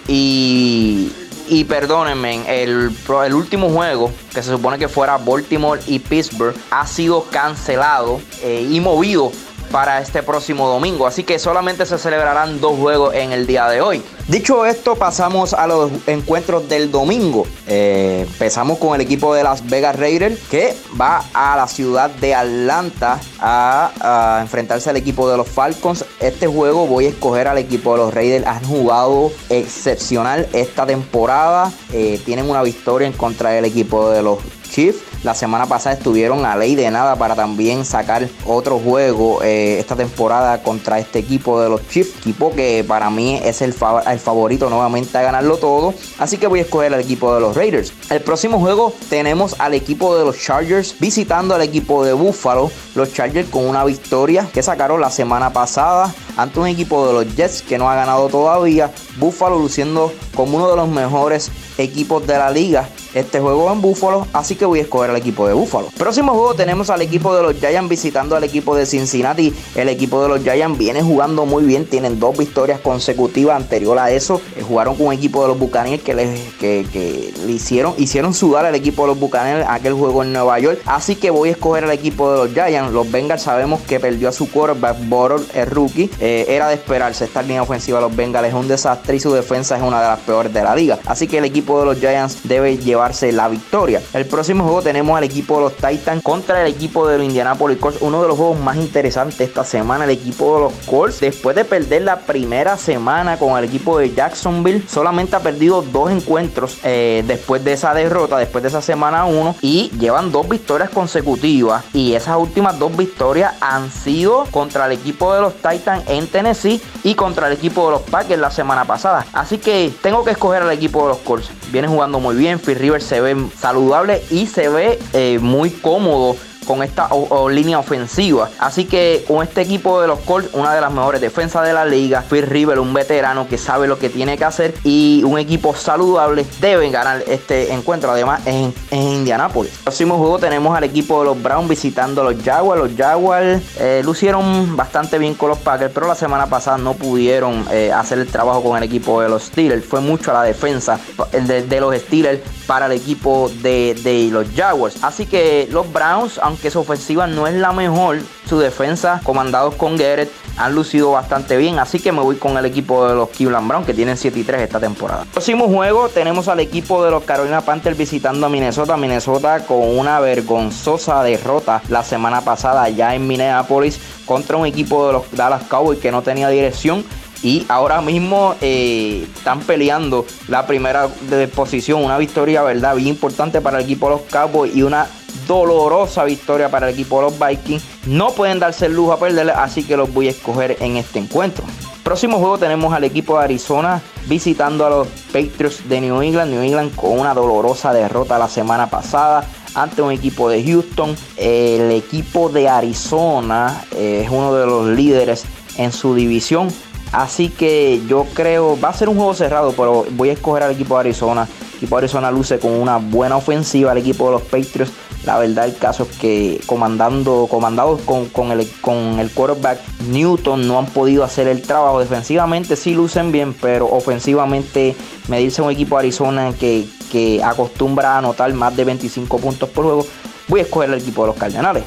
Y 0.08 1.12
y 1.50 1.63
perdónenme, 1.63 2.62
el, 2.62 2.92
el 3.25 3.34
último 3.34 3.70
juego, 3.70 4.12
que 4.34 4.42
se 4.44 4.51
supone 4.51 4.77
que 4.77 4.88
fuera 4.88 5.18
Baltimore 5.18 5.82
y 5.88 6.00
Pittsburgh, 6.00 6.56
ha 6.72 6.86
sido 6.86 7.24
cancelado 7.32 8.22
eh, 8.42 8.68
y 8.70 8.80
movido 8.80 9.32
para 9.72 10.02
este 10.02 10.24
próximo 10.24 10.68
domingo. 10.68 11.08
Así 11.08 11.24
que 11.24 11.40
solamente 11.40 11.86
se 11.86 11.98
celebrarán 11.98 12.60
dos 12.60 12.78
juegos 12.78 13.14
en 13.16 13.32
el 13.32 13.48
día 13.48 13.68
de 13.68 13.82
hoy. 13.82 14.04
Dicho 14.28 14.66
esto, 14.66 14.96
pasamos 14.96 15.54
a 15.54 15.68
los 15.68 15.90
encuentros 16.06 16.68
del 16.68 16.92
domingo. 16.92 17.48
Eh, 17.66 18.26
empezamos 18.28 18.78
con 18.78 18.94
el 18.94 19.02
equipo 19.02 19.34
de 19.34 19.44
Las 19.44 19.66
Vegas 19.70 19.96
Raiders 19.98 20.38
que 20.50 20.76
va 21.00 21.24
a 21.34 21.56
la 21.56 21.68
ciudad 21.68 22.10
de 22.10 22.36
Atlanta 22.36 23.22
a, 23.40 24.40
enfrentarse 24.42 24.90
al 24.90 24.98
equipo 24.98 25.30
de 25.30 25.38
los 25.38 25.48
Falcons. 25.48 26.04
Este 26.20 26.46
juego 26.46 26.88
voy 26.88 27.06
a 27.06 27.10
escoger 27.10 27.48
al 27.48 27.58
equipo 27.58 27.94
de 27.94 28.00
los 28.00 28.14
Raiders. 28.14 28.46
Han 28.46 28.64
jugado 28.66 29.32
excepcional 29.50 30.48
esta 30.52 30.86
temporada. 30.86 31.72
Eh, 31.94 32.20
tienen 32.26 32.50
una 32.50 32.64
victoria 32.64 33.08
en 33.08 33.14
contra 33.14 33.52
del 33.52 33.64
equipo 33.64 34.10
de 34.10 34.24
los 34.24 34.40
Chiefs. 34.70 35.07
La 35.24 35.34
semana 35.34 35.66
pasada 35.66 35.96
estuvieron 35.96 36.46
a 36.46 36.56
ley 36.56 36.76
de 36.76 36.90
nada 36.92 37.16
para 37.16 37.36
también 37.36 37.86
sacar 37.86 38.30
otro 38.46 38.80
juego 38.80 39.42
eh, 39.44 39.80
esta 39.80 39.96
temporada 39.96 40.62
contra 40.62 41.00
este 41.00 41.20
equipo 41.20 41.60
de 41.60 41.70
los 41.70 41.88
Chiefs. 41.88 42.20
Equipo 42.20 42.52
que 42.52 42.86
para 42.88 43.10
mí 43.10 43.40
es 43.44 43.62
el, 43.62 43.74
favorito 43.74 44.70
nuevamente 44.70 45.18
a 45.18 45.24
ganarlo 45.24 45.58
todo. 45.58 45.94
Así 46.20 46.38
que 46.38 46.48
voy 46.48 46.60
a 46.60 46.62
escoger 46.64 46.94
al 46.94 47.00
equipo 47.00 47.34
de 47.34 47.42
los 47.42 47.56
Raiders. 47.56 47.94
El 48.10 48.22
próximo 48.22 48.60
juego 48.60 48.94
tenemos 49.10 49.56
al 49.60 49.74
equipo 49.74 50.18
de 50.18 50.24
los 50.24 50.40
Chargers 50.40 50.96
visitando 51.00 51.56
al 51.56 51.62
equipo 51.62 52.06
de 52.06 52.14
Buffalo. 52.14 52.72
Los 52.96 53.14
Chargers 53.14 53.50
con 53.50 53.66
una 53.66 53.84
victoria 53.84 54.48
que 54.54 54.62
sacaron 54.62 55.02
la 55.02 55.10
semana 55.10 55.52
pasada 55.52 56.14
ante 56.38 56.60
un 56.60 56.68
equipo 56.68 57.08
de 57.08 57.14
los 57.14 57.36
Jets 57.36 57.64
que 57.64 57.78
no 57.78 57.90
ha 57.90 57.96
ganado 57.96 58.30
todavía. 58.30 58.92
Buffalo 59.18 59.58
luciendo 59.58 60.14
como 60.36 60.58
uno 60.58 60.70
de 60.70 60.76
los 60.76 60.88
mejores 60.88 61.52
equipos 61.78 62.26
de 62.28 62.38
la 62.38 62.52
liga 62.52 62.88
este 63.14 63.40
juego 63.40 63.72
en 63.72 63.82
Buffalo, 63.82 64.28
así 64.34 64.56
que 64.56 64.66
voy 64.66 64.80
a 64.80 64.84
escoger 64.84 65.10
al 65.10 65.16
equipo 65.16 65.48
de 65.48 65.54
Buffalo. 65.54 65.90
Próximo 65.98 66.34
juego 66.34 66.54
tenemos 66.54 66.90
al 66.90 67.02
equipo 67.02 67.36
de 67.36 67.44
los 67.44 67.56
Giants 67.56 67.90
visitando 67.90 68.36
al 68.36 68.44
equipo 68.44 68.76
de 68.76 68.86
Cincinnati. 68.86 69.54
El 69.76 69.90
equipo 69.90 70.22
de 70.22 70.30
los 70.30 70.42
Giants 70.42 70.78
viene 70.78 71.02
jugando 71.02 71.46
muy 71.46 71.64
bien, 71.64 71.86
tienen 71.86 72.20
dos 72.20 72.38
victorias 72.38 72.80
consecutivas 72.80 73.56
anterior 73.56 73.98
a 74.00 74.12
eso. 74.12 74.42
Eh, 74.56 74.64
jugaron 74.68 74.96
con 74.96 75.08
un 75.08 75.14
equipo 75.14 75.42
de 75.42 75.50
los 75.50 75.60
Buccaneers 75.60 76.04
que, 76.04 76.14
les, 76.14 76.40
que, 76.60 77.34
le 77.46 77.52
hicieron, 77.52 77.94
hicieron 77.98 78.34
sudar 78.34 78.66
al 78.66 78.76
equipo 78.76 79.04
de 79.04 79.10
los 79.10 79.20
Buccaneers 79.20 79.66
aquel 79.70 79.94
juego 79.94 80.24
en 80.24 80.34
Nueva 80.34 80.60
York. 80.60 80.82
Así 80.86 81.16
que 81.16 81.30
voy 81.30 81.50
a 81.50 81.52
escoger 81.54 81.84
al 81.84 81.92
equipo 81.92 82.32
de 82.32 82.38
los 82.38 82.54
Giants. 82.54 82.92
Los 82.92 83.10
Bengals 83.10 83.42
sabemos 83.42 83.82
que 83.82 84.00
perdió 84.00 84.30
a 84.30 84.32
su 84.32 84.50
quarterback 84.50 84.98
Borol, 85.08 85.46
el 85.54 85.68
rookie. 85.68 86.10
Eh, 86.20 86.46
era 86.50 86.68
de 86.68 86.76
esperarse. 86.76 87.26
Esta 87.26 87.42
línea 87.42 87.62
ofensiva 87.62 88.00
de 88.00 88.08
los 88.08 88.16
Bengals 88.16 88.48
es 88.48 88.54
un 88.54 88.68
desastre 88.68 89.16
y 89.16 89.20
su 89.20 89.34
defensa 89.34 89.78
es 89.78 89.84
una 89.84 90.02
de 90.02 90.08
las 90.08 90.20
peores 90.20 90.54
de 90.54 90.64
la 90.64 90.76
liga. 90.76 91.00
Así 91.06 91.28
que 91.28 91.38
el 91.38 91.46
equipo 91.46 91.80
de 91.80 91.86
los 91.86 92.00
Giants 92.00 92.40
debe 92.44 92.78
llevar 92.78 92.97
la 93.32 93.48
victoria. 93.48 94.01
El 94.13 94.25
próximo 94.25 94.63
juego 94.63 94.82
tenemos 94.82 95.18
al 95.18 95.24
equipo 95.24 95.58
de 95.58 95.62
los 95.62 95.75
Titans 95.75 96.24
contra 96.24 96.62
el 96.62 96.74
equipo 96.74 97.08
de 97.08 97.18
los 97.18 97.25
Indianapolis 97.25 97.77
Colts, 97.77 98.01
uno 98.01 98.22
de 98.22 98.27
los 98.27 98.38
juegos 98.38 98.60
más 98.60 98.77
interesantes 98.77 99.39
esta 99.39 99.63
semana. 99.63 100.06
El 100.06 100.12
equipo 100.12 100.56
de 100.56 100.62
los 100.62 100.74
Colts, 100.86 101.20
después 101.20 101.56
de 101.56 101.66
perder 101.66 102.04
la 102.04 102.20
primera 102.20 102.77
semana 102.77 103.38
con 103.38 103.58
el 103.58 103.66
equipo 103.66 103.98
de 103.98 104.13
Jacksonville, 104.13 104.84
solamente 104.88 105.36
ha 105.36 105.39
perdido 105.39 105.82
dos 105.82 106.12
encuentros 106.12 106.77
eh, 106.84 107.24
después 107.27 107.63
de 107.63 107.74
esa 107.74 107.94
derrota, 107.94 108.38
después 108.38 108.63
de 108.63 108.70
esa 108.70 108.82
semana 108.82 109.25
1, 109.25 109.56
y 109.62 109.89
llevan 110.00 110.32
dos 110.32 110.48
victorias 110.50 110.89
consecutivas. 110.89 111.86
Y 111.94 112.13
esas 112.13 112.38
últimas 112.38 112.77
dos 112.80 112.96
victorias 112.96 113.54
han 113.62 113.92
sido 113.92 114.46
contra 114.51 114.88
el 114.88 114.94
equipo 114.94 115.34
de 115.34 115.42
los 115.42 115.54
Titans 115.56 116.04
en 116.08 116.27
Tennessee 116.27 116.82
y 117.04 117.16
contra 117.16 117.48
el 117.48 117.54
equipo 117.54 117.86
de 117.86 117.92
los 117.92 118.01
Packers 118.01 118.39
la 118.39 118.51
semana 118.51 118.86
pasada. 118.86 119.25
Así 119.34 119.58
que 119.58 119.94
tengo 120.01 120.24
que 120.24 120.32
escoger 120.32 120.63
al 120.63 120.72
equipo 120.72 121.04
de 121.04 121.10
los 121.10 121.18
Colts. 121.20 121.57
Viene 121.72 121.88
jugando 121.88 122.20
muy 122.20 122.36
bien. 122.36 122.60
Phil 122.60 122.76
River 122.76 123.02
se 123.02 123.22
ve 123.22 123.36
saludable 123.58 124.24
y 124.30 124.48
se 124.48 124.70
ve 124.70 125.00
eh, 125.14 125.40
muy 125.42 125.70
cómodo 125.70 126.36
con 126.68 126.84
esta 126.84 127.10
línea 127.50 127.80
ofensiva. 127.80 128.50
Así 128.60 128.86
que 128.86 129.24
con 129.28 129.42
este 129.42 129.62
equipo 129.62 130.02
de 130.02 130.08
los 130.08 130.20
Colts, 130.20 130.50
una 130.54 130.74
de 130.74 130.82
las 130.82 130.92
mejores 130.92 131.22
defensas 131.22 131.66
de 131.66 131.74
la 131.74 131.86
liga, 131.86 132.24
Phil 132.30 132.44
River, 132.44 132.80
un 132.80 132.94
veterano 132.94 133.48
que 133.48 133.58
sabe 133.58 133.88
lo 133.88 133.98
que 133.98 134.10
tiene 134.10 134.38
que 134.38 134.46
hacer 134.46 134.74
y 134.84 135.24
un 135.24 135.40
equipo 135.40 135.76
saludable, 135.76 136.46
deben 136.60 136.92
ganar 136.92 137.24
este 137.28 137.74
encuentro. 137.74 138.12
Además, 138.12 138.46
en, 138.46 138.74
en 138.92 139.02
Indianápolis. 139.02 139.74
Próximo 139.84 140.18
juego 140.18 140.40
tenemos 140.40 140.76
al 140.76 140.84
equipo 140.84 141.20
de 141.20 141.26
los 141.26 141.42
Browns 141.42 141.70
visitando 141.70 142.22
a 142.22 142.32
los 142.32 142.44
Jaguars. 142.44 142.82
Los 142.82 142.98
Jaguars 142.98 143.62
eh, 143.80 144.02
lucieron 144.04 144.76
bastante 144.76 145.18
bien 145.18 145.36
con 145.36 145.50
los 145.50 145.58
Packers, 145.60 145.92
pero 145.94 146.08
la 146.08 146.16
semana 146.16 146.48
pasada 146.48 146.78
no 146.78 146.94
pudieron 146.94 147.66
eh, 147.72 147.92
hacer 147.92 148.20
el 148.20 148.28
trabajo 148.28 148.64
con 148.64 148.78
el 148.78 148.84
equipo 148.84 149.22
de 149.22 149.30
los 149.30 149.44
Steelers. 149.44 149.86
Fue 149.86 150.02
mucho 150.02 150.32
a 150.32 150.36
la 150.36 150.44
defensa 150.44 151.00
de, 151.32 151.80
los 151.80 151.96
Steelers 151.96 152.42
para 152.66 152.88
el 152.88 152.94
equipo 152.94 153.50
de, 153.62 153.96
de 154.04 154.30
los 154.32 154.48
Jaguars. 154.56 154.98
Así 155.02 155.26
que 155.26 155.68
los 155.72 155.92
Browns, 155.92 156.40
aunque 156.58 156.68
que 156.68 156.72
su 156.72 156.80
ofensiva 156.80 157.28
no 157.28 157.46
es 157.48 157.54
la 157.54 157.72
mejor, 157.72 158.20
su 158.48 158.60
defensa, 158.60 159.22
comandados 159.24 159.76
con 159.76 159.96
Garrett, 159.96 160.32
han 160.58 160.74
lucido 160.74 161.12
bastante 161.12 161.56
bien. 161.56 161.78
Así 161.80 162.00
que 162.00 162.12
me 162.12 162.22
voy 162.22 162.36
con 162.36 162.58
el 162.58 162.66
equipo 162.66 163.08
de 163.08 163.16
los 163.16 163.30
Cleveland 163.30 163.68
Browns, 163.68 163.86
que 163.86 163.94
tienen 163.94 164.18
7 164.18 164.40
y 164.40 164.44
3 164.44 164.62
esta 164.62 164.80
temporada. 164.80 165.26
Próximo 165.32 165.68
juego, 165.68 166.10
tenemos 166.10 166.48
al 166.48 166.60
equipo 166.60 167.04
de 167.06 167.12
los 167.12 167.24
Carolina 167.24 167.62
Panthers 167.62 167.98
visitando 167.98 168.48
a 168.48 168.50
Minnesota. 168.50 168.98
Minnesota 168.98 169.66
con 169.66 169.98
una 169.98 170.20
vergonzosa 170.20 171.24
derrota 171.24 171.82
la 171.90 172.04
semana 172.04 172.42
pasada 172.42 172.90
ya 172.90 173.14
en 173.14 173.28
Minneapolis 173.28 174.00
contra 174.26 174.58
un 174.58 174.66
equipo 174.66 175.08
de 175.08 175.14
los 175.14 175.32
Dallas 175.32 175.64
Cowboys 175.64 176.00
que 176.00 176.12
no 176.12 176.22
tenía 176.22 176.50
dirección 176.50 177.06
y 177.44 177.66
ahora 177.70 178.02
mismo 178.02 178.56
eh, 178.62 179.28
están 179.36 179.60
peleando 179.62 180.26
la 180.48 180.66
primera 180.66 181.08
de 181.30 181.48
posición, 181.48 182.04
una 182.04 182.18
victoria, 182.18 182.64
verdad, 182.64 182.96
bien 182.96 183.10
importante 183.10 183.62
para 183.62 183.78
el 183.78 183.86
equipo 183.86 184.10
de 184.10 184.16
los 184.16 184.22
Cowboys 184.24 184.76
y 184.76 184.82
una 184.82 185.08
dolorosa 185.48 186.24
victoria 186.24 186.70
para 186.70 186.88
el 186.88 186.94
equipo 186.94 187.18
de 187.18 187.30
los 187.30 187.40
Vikings. 187.40 187.84
No 188.06 188.32
pueden 188.32 188.60
darse 188.60 188.88
el 188.88 188.94
lujo 188.94 189.14
a 189.14 189.20
perderle, 189.20 189.52
así 189.52 189.84
que 189.84 189.98
los 189.98 190.14
voy 190.14 190.28
a 190.28 190.32
escoger 190.32 190.78
en 190.80 190.98
este 190.98 191.20
encuentro. 191.20 191.64
Próximo 192.04 192.38
juego 192.38 192.58
tenemos 192.58 192.94
al 192.94 193.04
equipo 193.04 193.38
de 193.38 193.44
Arizona 193.44 194.02
visitando 194.28 194.86
a 194.86 194.90
los 194.90 195.08
Patriots 195.34 195.90
de 195.90 196.00
New 196.00 196.22
England. 196.22 196.52
New 196.52 196.62
England 196.62 196.96
con 196.96 197.20
una 197.20 197.34
dolorosa 197.34 197.92
derrota 197.92 198.40
la 198.40 198.48
semana 198.48 198.90
pasada 198.90 199.44
ante 199.76 200.02
un 200.02 200.14
equipo 200.14 200.50
de 200.50 200.64
Houston. 200.64 201.18
El 201.36 201.92
equipo 201.92 202.48
de 202.48 202.70
Arizona 202.70 203.84
eh, 203.92 204.22
es 204.24 204.32
uno 204.32 204.56
de 204.56 204.66
los 204.66 204.88
líderes 204.88 205.44
en 205.78 205.92
su 205.92 206.16
división. 206.16 206.70
Así 207.12 207.50
que 207.50 208.02
yo 208.08 208.26
creo, 208.34 208.80
va 208.80 208.90
a 208.90 208.94
ser 208.94 209.10
un 209.10 209.18
juego 209.18 209.34
cerrado, 209.34 209.74
pero 209.74 210.06
voy 210.12 210.30
a 210.30 210.34
escoger 210.34 210.64
al 210.64 210.72
equipo 210.72 210.96
de 210.96 211.02
Arizona. 211.02 211.48
El 211.72 211.78
equipo 211.78 211.98
de 211.98 212.06
Arizona 212.06 212.32
luce 212.32 212.58
con 212.60 212.72
una 212.72 212.98
buena 212.98 213.36
ofensiva. 213.36 213.92
El 213.92 213.98
equipo 213.98 214.28
de 214.28 214.32
los 214.32 214.42
Patriots 214.44 214.92
la 215.28 215.38
verdad 215.38 215.66
el 215.66 215.76
caso 215.76 216.08
es 216.10 216.18
que 216.18 216.62
comandando, 216.68 217.48
comandados 217.52 218.00
con, 218.02 218.52
el, 218.52 218.72
con 218.80 219.20
el 219.20 219.30
quarterback 219.30 219.78
Newton 220.08 220.66
no 220.66 220.80
han 220.80 220.86
podido 220.86 221.26
hacer 221.26 221.50
el 221.50 221.62
trabajo. 221.62 222.00
Defensivamente 222.00 222.78
sí 222.78 222.94
lucen 222.94 223.34
bien, 223.34 223.54
pero 223.54 223.88
ofensivamente 223.88 224.96
medirse 225.28 225.62
un 225.62 225.70
equipo 225.70 225.98
de 225.98 226.04
Arizona 226.04 226.54
que, 226.58 226.88
que 227.12 227.44
acostumbra 227.44 228.14
a 228.14 228.18
anotar 228.20 228.54
más 228.54 228.78
de 228.78 228.86
25 228.86 229.38
puntos 229.40 229.68
por 229.68 229.84
juego, 229.84 230.06
voy 230.48 230.62
a 230.62 230.64
escoger 230.64 230.90
el 230.92 231.02
equipo 231.02 231.24
de 231.24 231.28
los 231.28 231.36
Cardenales. 231.36 231.84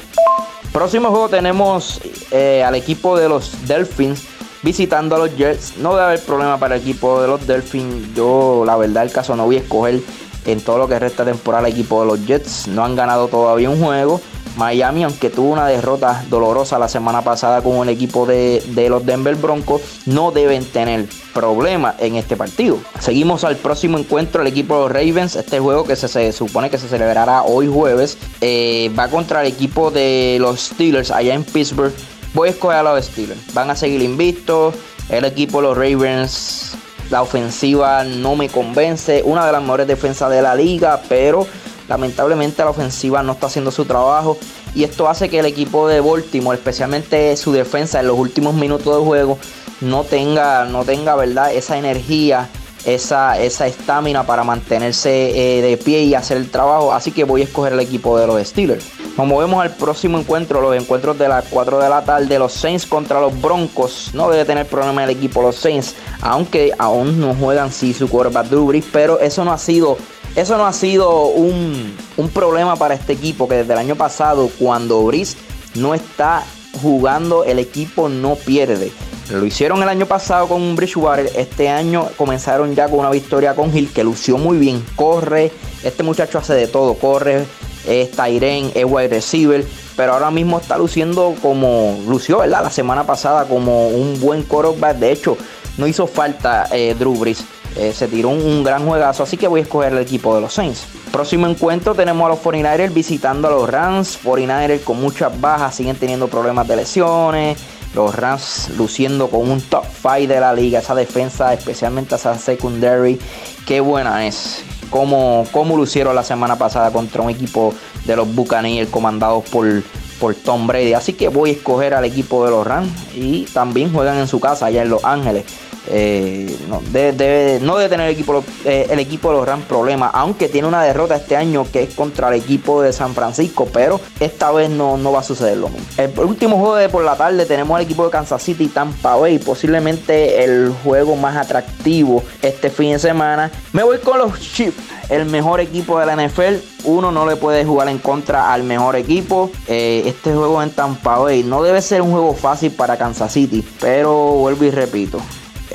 Próximo 0.71 1.09
juego 1.09 1.27
tenemos 1.27 1.99
eh, 2.29 2.63
al 2.63 2.75
equipo 2.75 3.17
de 3.17 3.27
los 3.27 3.67
Delfins 3.67 4.23
visitando 4.61 5.15
a 5.15 5.17
los 5.17 5.35
Jets. 5.35 5.77
No 5.77 5.95
debe 5.95 6.05
haber 6.05 6.21
problema 6.21 6.59
para 6.59 6.75
el 6.75 6.81
equipo 6.81 7.19
de 7.23 7.27
los 7.27 7.47
Delfins. 7.47 8.13
Yo, 8.13 8.63
la 8.67 8.77
verdad, 8.77 9.01
el 9.01 9.11
caso 9.11 9.35
no 9.35 9.45
voy 9.45 9.55
a 9.55 9.59
escoger 9.61 9.99
en 10.45 10.61
todo 10.61 10.77
lo 10.77 10.87
que 10.87 10.99
resta 10.99 11.25
temporada 11.25 11.67
el 11.67 11.73
equipo 11.73 12.01
de 12.01 12.07
los 12.07 12.25
Jets. 12.25 12.67
No 12.67 12.83
han 12.83 12.95
ganado 12.95 13.27
todavía 13.27 13.69
un 13.69 13.81
juego. 13.81 14.21
Miami, 14.57 15.03
aunque 15.03 15.29
tuvo 15.29 15.49
una 15.49 15.67
derrota 15.67 16.23
dolorosa 16.29 16.77
la 16.77 16.89
semana 16.89 17.21
pasada 17.21 17.61
con 17.61 17.77
el 17.87 17.89
equipo 17.89 18.25
de, 18.25 18.61
los 18.89 19.05
Denver 19.05 19.35
Broncos, 19.35 19.81
no 20.05 20.31
deben 20.31 20.65
tener 20.65 21.05
problemas 21.33 21.95
en 21.99 22.15
este 22.15 22.35
partido. 22.35 22.77
Seguimos 22.99 23.43
al 23.43 23.55
próximo 23.55 23.97
encuentro, 23.97 24.41
el 24.41 24.47
equipo 24.47 24.75
de 24.75 24.81
los 24.81 24.91
Ravens. 24.91 25.35
Este 25.35 25.59
juego 25.59 25.85
que 25.85 25.95
se, 25.95 26.31
supone 26.31 26.69
que 26.69 26.77
se 26.77 26.87
celebrará 26.87 27.43
hoy 27.43 27.67
jueves 27.67 28.17
eh, 28.41 28.91
va 28.97 29.07
contra 29.07 29.41
el 29.41 29.47
equipo 29.47 29.91
de 29.91 30.37
los 30.39 30.59
Steelers 30.59 31.11
allá 31.11 31.33
en 31.33 31.43
Pittsburgh. 31.43 31.93
Voy 32.33 32.49
a 32.49 32.51
escoger 32.51 32.77
a 32.77 32.83
los 32.83 33.05
Steelers. 33.05 33.53
Van 33.53 33.69
a 33.69 33.75
seguir 33.75 34.01
invictos. 34.01 34.75
El 35.09 35.25
equipo 35.25 35.61
de 35.61 35.67
los 35.67 35.77
Ravens 35.77 36.77
la 37.11 37.21
ofensiva 37.21 38.03
no 38.05 38.35
me 38.35 38.49
convence. 38.49 39.21
Una 39.23 39.45
de 39.45 39.51
las 39.51 39.61
mejores 39.61 39.85
defensas 39.85 40.31
de 40.31 40.41
la 40.41 40.55
liga, 40.55 41.01
pero 41.09 41.45
lamentablemente 41.87 42.63
la 42.63 42.69
ofensiva 42.69 43.21
no 43.21 43.33
está 43.33 43.47
haciendo 43.47 43.69
su 43.69 43.85
trabajo. 43.85 44.37
Y 44.73 44.85
esto 44.85 45.09
hace 45.09 45.29
que 45.29 45.39
el 45.39 45.45
equipo 45.45 45.89
de 45.89 45.99
Baltimore, 45.99 46.57
especialmente 46.57 47.35
su 47.35 47.51
defensa 47.51 47.99
en 47.99 48.07
los 48.07 48.17
últimos 48.17 48.55
minutos 48.55 48.95
del 48.95 49.05
juego, 49.05 49.37
no 49.81 50.05
tenga, 50.05 50.63
no 50.65 50.85
tenga 50.85 51.15
¿verdad? 51.17 51.53
esa 51.53 51.77
energía, 51.77 52.49
esa 52.85 53.37
estamina 53.37 54.25
para 54.25 54.43
mantenerse 54.43 55.57
eh, 55.59 55.61
de 55.61 55.77
pie 55.77 56.03
y 56.03 56.15
hacer 56.15 56.37
el 56.37 56.49
trabajo. 56.49 56.93
Así 56.93 57.11
que 57.11 57.23
voy 57.23 57.41
a 57.41 57.43
escoger 57.45 57.73
el 57.73 57.79
equipo 57.79 58.17
de 58.17 58.27
los 58.27 58.41
Steelers. 58.45 58.85
Nos 59.17 59.27
movemos 59.27 59.61
al 59.61 59.75
próximo 59.75 60.17
encuentro, 60.17 60.61
los 60.61 60.75
encuentros 60.75 61.17
de 61.19 61.27
las 61.27 61.45
4 61.49 61.79
de 61.79 61.89
la 61.89 62.03
tarde, 62.03 62.39
los 62.39 62.53
Saints 62.53 62.85
contra 62.85 63.19
los 63.19 63.39
Broncos. 63.41 64.11
No 64.13 64.29
debe 64.29 64.45
tener 64.45 64.65
problema 64.65 65.03
el 65.03 65.09
equipo 65.09 65.41
los 65.41 65.57
Saints, 65.57 65.95
aunque 66.21 66.71
aún 66.77 67.19
no 67.19 67.35
juegan 67.35 67.71
si 67.71 67.93
su 67.93 68.09
quarterback 68.09 68.47
Drew 68.47 68.71
pero 68.91 69.19
eso 69.19 69.43
no 69.43 69.51
ha 69.51 69.57
sido 69.57 69.97
eso 70.35 70.57
no 70.57 70.65
ha 70.65 70.71
sido 70.71 71.25
un, 71.25 71.93
problema 72.33 72.77
para 72.77 72.93
este 72.93 73.13
equipo 73.13 73.49
que 73.49 73.55
desde 73.55 73.73
el 73.73 73.79
año 73.79 73.95
pasado 73.95 74.49
cuando 74.57 75.03
Brice 75.03 75.37
no 75.75 75.93
está 75.93 76.45
jugando 76.81 77.43
el 77.43 77.59
equipo 77.59 78.07
no 78.07 78.35
pierde. 78.35 78.91
Lo 79.31 79.45
hicieron 79.45 79.81
el 79.81 79.87
año 79.87 80.05
pasado 80.05 80.47
con 80.47 80.75
Bridgewater. 80.75 81.31
Este 81.35 81.69
año 81.69 82.09
comenzaron 82.17 82.75
ya 82.75 82.89
con 82.89 82.99
una 82.99 83.09
victoria 83.09 83.55
con 83.55 83.75
Hill 83.75 83.91
que 83.93 84.03
lució 84.03 84.37
muy 84.37 84.57
bien. 84.57 84.83
Corre. 84.95 85.51
Este 85.83 86.03
muchacho 86.03 86.37
hace 86.37 86.53
de 86.53 86.67
todo. 86.67 86.95
Corre, 86.95 87.45
es 87.87 88.11
Tyren, 88.11 88.71
es 88.75 88.85
wide 88.85 89.07
receiver, 89.07 89.65
pero 89.95 90.13
ahora 90.13 90.31
mismo 90.31 90.59
está 90.59 90.77
luciendo 90.77 91.33
como 91.41 91.97
lució, 92.07 92.39
¿verdad? 92.39 92.63
La 92.63 92.69
semana 92.69 93.05
pasada 93.05 93.45
como 93.45 93.87
un 93.87 94.19
buen 94.19 94.43
quarterback. 94.43 94.97
De 94.97 95.13
hecho, 95.13 95.37
no 95.77 95.87
hizo 95.87 96.07
falta 96.07 96.67
eh, 96.71 96.93
Drew 96.97 97.15
Brees. 97.15 97.45
Eh, 97.77 97.93
se 97.93 98.09
tiró 98.09 98.29
un, 98.29 98.65
gran 98.65 98.85
juegazo, 98.85 99.23
así 99.23 99.37
que 99.37 99.47
voy 99.47 99.61
a 99.61 99.63
escoger 99.63 99.93
el 99.93 99.99
equipo 99.99 100.35
de 100.35 100.41
los 100.41 100.53
Saints. 100.53 100.85
Próximo 101.09 101.47
encuentro 101.47 101.95
tenemos 101.95 102.25
a 102.25 102.29
los 102.29 102.39
49ers 102.39 102.93
visitando 102.93 103.47
a 103.47 103.51
los 103.51 103.69
Rams. 103.69 104.19
49ers 104.21 104.83
con 104.83 104.99
muchas 104.99 105.39
bajas, 105.39 105.73
siguen 105.73 105.95
teniendo 105.95 106.27
problemas 106.27 106.67
de 106.67 106.75
lesiones. 106.75 107.57
Los 107.93 108.15
Rams 108.15 108.71
luciendo 108.77 109.29
con 109.29 109.49
un 109.49 109.61
top 109.61 109.85
5 110.01 110.27
de 110.27 110.39
la 110.39 110.53
liga. 110.53 110.79
Esa 110.79 110.95
defensa, 110.95 111.53
especialmente 111.53 112.15
esa 112.15 112.37
secondary, 112.37 113.19
qué 113.65 113.81
buena 113.81 114.25
es 114.25 114.63
cómo, 114.91 115.47
cómo 115.51 115.75
lucieron 115.75 116.15
la 116.15 116.23
semana 116.23 116.57
pasada 116.57 116.91
contra 116.91 117.23
un 117.23 117.31
equipo 117.31 117.73
de 118.05 118.15
los 118.15 118.33
Buccaneers 118.35 118.89
comandados 118.91 119.43
por, 119.49 119.81
por 120.19 120.35
Tom 120.35 120.67
Brady. 120.67 120.93
Así 120.93 121.13
que 121.13 121.29
voy 121.29 121.49
a 121.49 121.53
escoger 121.53 121.95
al 121.95 122.05
equipo 122.05 122.45
de 122.45 122.51
los 122.51 122.67
Rams 122.67 122.91
y 123.15 123.45
también 123.45 123.91
juegan 123.91 124.17
en 124.17 124.27
su 124.27 124.39
casa 124.39 124.67
allá 124.67 124.83
en 124.83 124.89
Los 124.89 125.03
Ángeles. 125.03 125.45
Eh, 125.93 126.57
no, 126.69 126.81
debe, 126.91 127.89
tener 127.89 128.07
el 128.07 128.13
equipo, 128.13 128.43
eh, 128.63 128.87
el 128.89 128.99
equipo 128.99 129.29
de 129.29 129.37
los 129.37 129.45
Rams 129.45 129.65
problemas, 129.65 130.11
aunque 130.13 130.47
tiene 130.47 130.67
una 130.67 130.81
derrota 130.81 131.17
este 131.17 131.35
año 131.35 131.65
que 131.71 131.83
es 131.83 131.93
contra 131.93 132.29
el 132.29 132.35
equipo 132.35 132.81
de 132.81 132.93
San 132.93 133.13
Francisco, 133.13 133.67
pero 133.71 133.99
esta 134.19 134.51
vez 134.51 134.69
no, 134.69 134.97
no 134.97 135.11
va 135.11 135.19
a 135.19 135.23
suceder 135.23 135.57
lo 135.57 135.67
mismo. 135.67 135.85
El 135.97 136.17
último 136.19 136.57
juego 136.57 136.75
de 136.75 136.87
por 136.87 137.03
la 137.03 137.15
tarde 137.17 137.45
tenemos 137.45 137.75
al 137.75 137.83
equipo 137.83 138.05
de 138.05 138.11
Kansas 138.11 138.41
City 138.41 138.65
y 138.65 138.67
Tampa 138.67 139.15
Bay, 139.17 139.39
posiblemente 139.39 140.43
el 140.43 140.73
juego 140.83 141.17
más 141.17 141.35
atractivo 141.35 142.23
este 142.41 142.69
fin 142.69 142.93
de 142.93 142.99
semana. 142.99 143.51
Me 143.73 143.83
voy 143.83 143.97
con 143.97 144.17
los 144.17 144.39
Chiefs, 144.39 144.77
el 145.09 145.25
mejor 145.25 145.59
equipo 145.59 145.99
de 145.99 146.05
la 146.05 146.15
NFL. 146.15 146.55
Uno 146.85 147.11
no 147.11 147.25
le 147.25 147.35
puede 147.35 147.65
jugar 147.65 147.89
en 147.89 147.97
contra 147.97 148.53
al 148.53 148.63
mejor 148.63 148.95
equipo. 148.95 149.51
Eh, 149.67 150.03
este 150.05 150.33
juego 150.33 150.63
en 150.63 150.71
Tampa 150.71 151.17
Bay 151.17 151.43
no 151.43 151.61
debe 151.61 151.81
ser 151.81 152.01
un 152.01 152.11
juego 152.11 152.33
fácil 152.33 152.71
para 152.71 152.97
Kansas 152.97 153.33
City, 153.33 153.63
pero 153.79 154.13
vuelvo 154.13 154.63
y 154.63 154.71
repito 154.71 155.19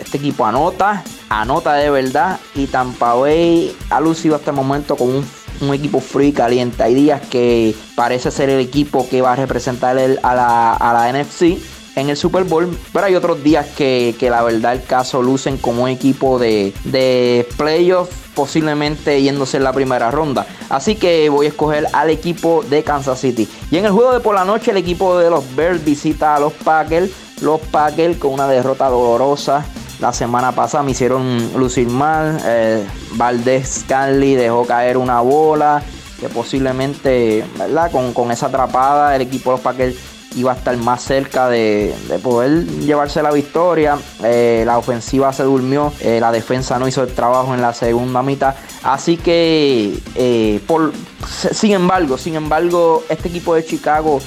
este 0.00 0.18
equipo 0.18 0.44
anota, 0.44 1.02
anota 1.28 1.74
de 1.74 1.90
verdad 1.90 2.38
y 2.54 2.66
Tampa 2.66 3.14
Bay 3.14 3.76
ha 3.90 4.00
lucido 4.00 4.36
hasta 4.36 4.50
el 4.50 4.56
momento 4.56 4.96
como 4.96 5.22
un, 5.60 5.74
equipo 5.74 6.00
frío 6.00 6.28
y 6.28 6.32
caliente. 6.32 6.82
Hay 6.82 6.94
días 6.94 7.22
que 7.28 7.74
parece 7.94 8.30
ser 8.30 8.50
el 8.50 8.60
equipo 8.60 9.08
que 9.08 9.22
va 9.22 9.32
a 9.32 9.36
representar 9.36 9.98
a, 9.98 10.34
la, 10.34 11.12
NFC 11.12 11.58
en 11.96 12.10
el 12.10 12.16
Super 12.16 12.44
Bowl, 12.44 12.76
pero 12.92 13.06
hay 13.06 13.14
otros 13.14 13.42
días 13.42 13.66
que, 13.76 14.14
la 14.20 14.42
verdad 14.42 14.74
el 14.74 14.84
caso 14.84 15.22
lucen 15.22 15.56
como 15.56 15.84
un 15.84 15.88
equipo 15.88 16.38
de, 16.38 16.74
de 16.84 17.48
playoff 17.56 18.10
posiblemente 18.36 19.20
yéndose 19.20 19.56
en 19.56 19.64
la 19.64 19.72
primera 19.72 20.12
ronda. 20.12 20.46
Así 20.68 20.94
que 20.94 21.28
voy 21.28 21.46
a 21.46 21.48
escoger 21.48 21.88
al 21.92 22.10
equipo 22.10 22.62
de 22.68 22.84
Kansas 22.84 23.18
City. 23.18 23.48
Y 23.70 23.78
en 23.78 23.86
el 23.86 23.90
juego 23.90 24.12
de 24.12 24.20
por 24.20 24.36
la 24.36 24.44
noche 24.44 24.70
el 24.70 24.76
equipo 24.76 25.18
de 25.18 25.30
los 25.30 25.56
Bears 25.56 25.84
visita 25.84 26.36
a 26.36 26.40
los 26.40 26.52
Packers. 26.52 27.10
Los 27.40 27.60
Packers 27.60 28.18
con 28.18 28.32
una 28.32 28.46
derrota 28.46 28.88
dolorosa. 28.88 29.64
La 30.00 30.12
semana 30.12 30.52
pasada 30.52 30.82
me 30.82 30.90
hicieron 30.90 31.52
lucir 31.56 31.88
mal. 31.88 32.38
Eh, 32.44 32.86
Valdez 33.12 33.80
Scanley 33.80 34.34
dejó 34.34 34.66
caer 34.66 34.98
una 34.98 35.20
bola 35.20 35.82
que 36.20 36.28
posiblemente, 36.28 37.44
¿verdad? 37.58 37.90
Con, 37.90 38.30
esa 38.30 38.46
atrapada 38.46 39.16
el 39.16 39.22
equipo 39.22 39.50
de 39.50 39.56
los 39.56 39.60
Packers 39.62 39.96
iba 40.34 40.52
a 40.52 40.54
estar 40.54 40.76
más 40.76 41.02
cerca 41.02 41.48
de, 41.48 41.94
poder 42.22 42.66
llevarse 42.66 43.22
la 43.22 43.32
victoria. 43.32 43.96
Eh, 44.22 44.64
la 44.66 44.76
ofensiva 44.76 45.32
se 45.32 45.44
durmió, 45.44 45.92
eh, 46.00 46.18
la 46.20 46.30
defensa 46.30 46.78
no 46.78 46.86
hizo 46.86 47.02
el 47.02 47.14
trabajo 47.14 47.54
en 47.54 47.62
la 47.62 47.72
segunda 47.72 48.22
mitad. 48.22 48.54
Así 48.82 49.16
que, 49.16 49.98
por, 50.66 50.92
sin 51.26 51.72
embargo, 51.72 52.18
sin 52.18 52.34
embargo, 52.34 53.02
este 53.08 53.28
equipo 53.28 53.54
de 53.54 53.64
Chicago, 53.64 54.20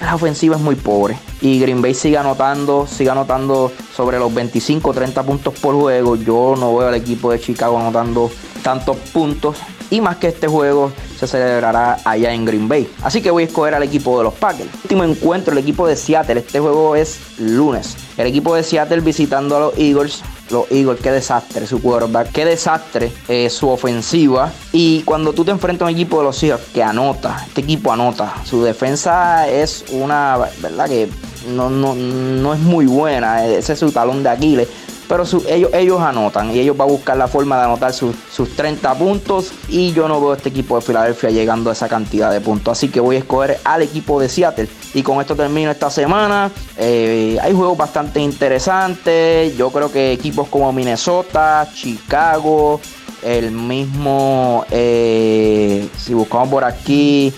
la 0.00 0.14
ofensiva 0.14 0.56
es 0.56 0.62
muy 0.62 0.74
pobre. 0.74 1.18
Y 1.40 1.60
Green 1.60 1.82
Bay 1.82 1.94
sigue 1.94 2.18
anotando, 2.18 2.86
sigue 2.86 3.10
anotando 3.10 3.72
sobre 3.94 4.18
los 4.18 4.32
25, 4.32 4.92
30 4.92 5.22
puntos 5.22 5.54
por 5.58 5.74
juego. 5.74 6.16
Yo 6.16 6.54
no 6.58 6.76
veo 6.76 6.88
al 6.88 6.94
equipo 6.94 7.30
de 7.32 7.40
Chicago 7.40 7.78
anotando 7.78 8.30
tantos 8.62 8.96
puntos. 9.12 9.58
Y 9.90 10.00
más 10.00 10.16
que 10.16 10.28
este 10.28 10.46
juego 10.46 10.92
se 11.18 11.26
celebrará 11.26 11.98
allá 12.04 12.32
en 12.32 12.44
Green 12.44 12.68
Bay. 12.68 12.88
Así 13.02 13.20
que 13.20 13.30
voy 13.30 13.42
a 13.42 13.46
escoger 13.46 13.74
al 13.74 13.82
equipo 13.82 14.16
de 14.18 14.24
los 14.24 14.34
Packers. 14.34 14.70
Último 14.84 15.02
encuentro, 15.02 15.52
el 15.52 15.58
equipo 15.58 15.86
de 15.86 15.96
Seattle. 15.96 16.40
Este 16.40 16.60
juego 16.60 16.94
es 16.94 17.18
lunes. 17.38 17.96
El 18.16 18.28
equipo 18.28 18.54
de 18.54 18.62
Seattle 18.62 19.00
visitando 19.00 19.56
a 19.56 19.60
los 19.60 19.78
Eagles. 19.78 20.22
Los 20.50 20.70
Eagles, 20.70 21.00
qué 21.00 21.10
desastre 21.10 21.66
su 21.66 21.80
quarterback, 21.80 22.32
qué 22.32 22.44
desastre 22.44 23.12
eh, 23.28 23.48
su 23.50 23.68
ofensiva. 23.68 24.52
Y 24.72 25.02
cuando 25.02 25.32
tú 25.32 25.44
te 25.44 25.50
enfrentas 25.50 25.86
a 25.86 25.90
un 25.90 25.96
equipo 25.96 26.18
de 26.18 26.24
los 26.24 26.42
Eagles 26.42 26.66
que 26.72 26.82
anota, 26.82 27.44
este 27.46 27.60
equipo 27.60 27.92
anota, 27.92 28.34
su 28.44 28.62
defensa 28.62 29.48
es 29.48 29.84
una, 29.90 30.38
¿verdad? 30.60 30.88
Que 30.88 31.08
no, 31.48 31.70
no, 31.70 31.94
no 31.94 32.54
es 32.54 32.60
muy 32.60 32.86
buena, 32.86 33.46
ese 33.46 33.72
es 33.72 33.78
su 33.78 33.92
talón 33.92 34.22
de 34.22 34.28
Aquiles 34.28 34.68
pero 35.10 35.24
ellos, 35.48 35.70
ellos 35.74 36.00
anotan 36.00 36.54
y 36.54 36.60
ellos 36.60 36.76
van 36.76 36.88
a 36.88 36.92
buscar 36.92 37.16
la 37.16 37.26
forma 37.26 37.58
de 37.58 37.64
anotar 37.64 37.92
sus 37.92 38.54
30 38.54 38.94
puntos 38.94 39.50
y 39.68 39.92
yo 39.92 40.06
no 40.06 40.20
veo 40.20 40.34
este 40.34 40.50
equipo 40.50 40.76
de 40.76 40.82
Filadelfia 40.82 41.30
llegando 41.30 41.68
a 41.68 41.72
esa 41.72 41.88
cantidad 41.88 42.30
de 42.30 42.40
puntos. 42.40 42.78
Así 42.78 42.90
que 42.90 43.00
voy 43.00 43.16
a 43.16 43.18
escoger 43.18 43.58
al 43.64 43.82
equipo 43.82 44.20
de 44.20 44.28
Seattle. 44.28 44.68
Y 44.94 45.02
con 45.02 45.20
esto 45.20 45.34
termino 45.34 45.72
esta 45.72 45.90
semana. 45.90 46.52
Eh, 46.76 47.36
hay 47.42 47.52
juegos 47.52 47.76
bastante 47.76 48.20
interesantes. 48.20 49.56
Yo 49.56 49.70
creo 49.70 49.90
que 49.90 50.12
equipos 50.12 50.46
como 50.46 50.72
Minnesota, 50.72 51.68
Chicago, 51.74 52.80
el 53.24 53.50
mismo, 53.50 54.64
eh, 54.70 55.88
si 55.98 56.14
buscamos 56.14 56.50
por 56.50 56.62
aquí, 56.62 57.34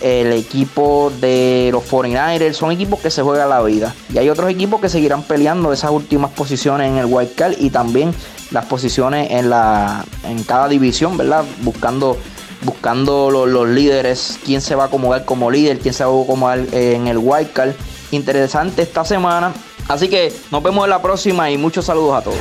el 0.00 0.32
equipo 0.32 1.12
de 1.20 1.70
los 1.72 1.84
49ers, 1.90 2.54
son 2.54 2.70
equipos 2.70 3.00
que 3.00 3.10
se 3.10 3.22
juegan 3.22 3.48
la 3.48 3.62
vida. 3.62 3.94
Y 4.12 4.18
hay 4.18 4.28
otros 4.28 4.50
equipos 4.50 4.80
que 4.80 4.88
seguirán 4.88 5.22
peleando 5.22 5.72
esas 5.72 5.90
últimas 5.90 6.30
posiciones 6.32 6.90
en 6.90 6.98
el 6.98 7.06
White 7.06 7.32
Card 7.34 7.54
y 7.58 7.70
también 7.70 8.14
las 8.50 8.66
posiciones 8.66 9.30
en, 9.30 9.50
la, 9.50 10.04
en 10.24 10.42
cada 10.44 10.68
división, 10.68 11.16
¿verdad? 11.16 11.44
Buscando, 11.62 12.16
buscando 12.62 13.30
los, 13.30 13.68
líderes, 13.68 14.38
quién 14.44 14.60
se 14.60 14.74
va 14.74 14.84
a 14.84 14.86
acomodar 14.86 15.24
como 15.24 15.50
líder, 15.50 15.78
quién 15.78 15.94
se 15.94 16.04
va 16.04 16.10
a 16.10 16.22
acomodar 16.22 16.60
en 16.72 17.06
el 17.06 17.18
White 17.18 17.50
Card. 17.52 17.72
Interesante 18.10 18.82
esta 18.82 19.04
semana. 19.04 19.52
Así 19.88 20.08
que 20.08 20.32
nos 20.50 20.62
vemos 20.62 20.84
en 20.84 20.90
la 20.90 21.00
próxima 21.00 21.50
y 21.50 21.58
muchos 21.58 21.84
saludos 21.86 22.18
a 22.18 22.22
todos. 22.22 22.38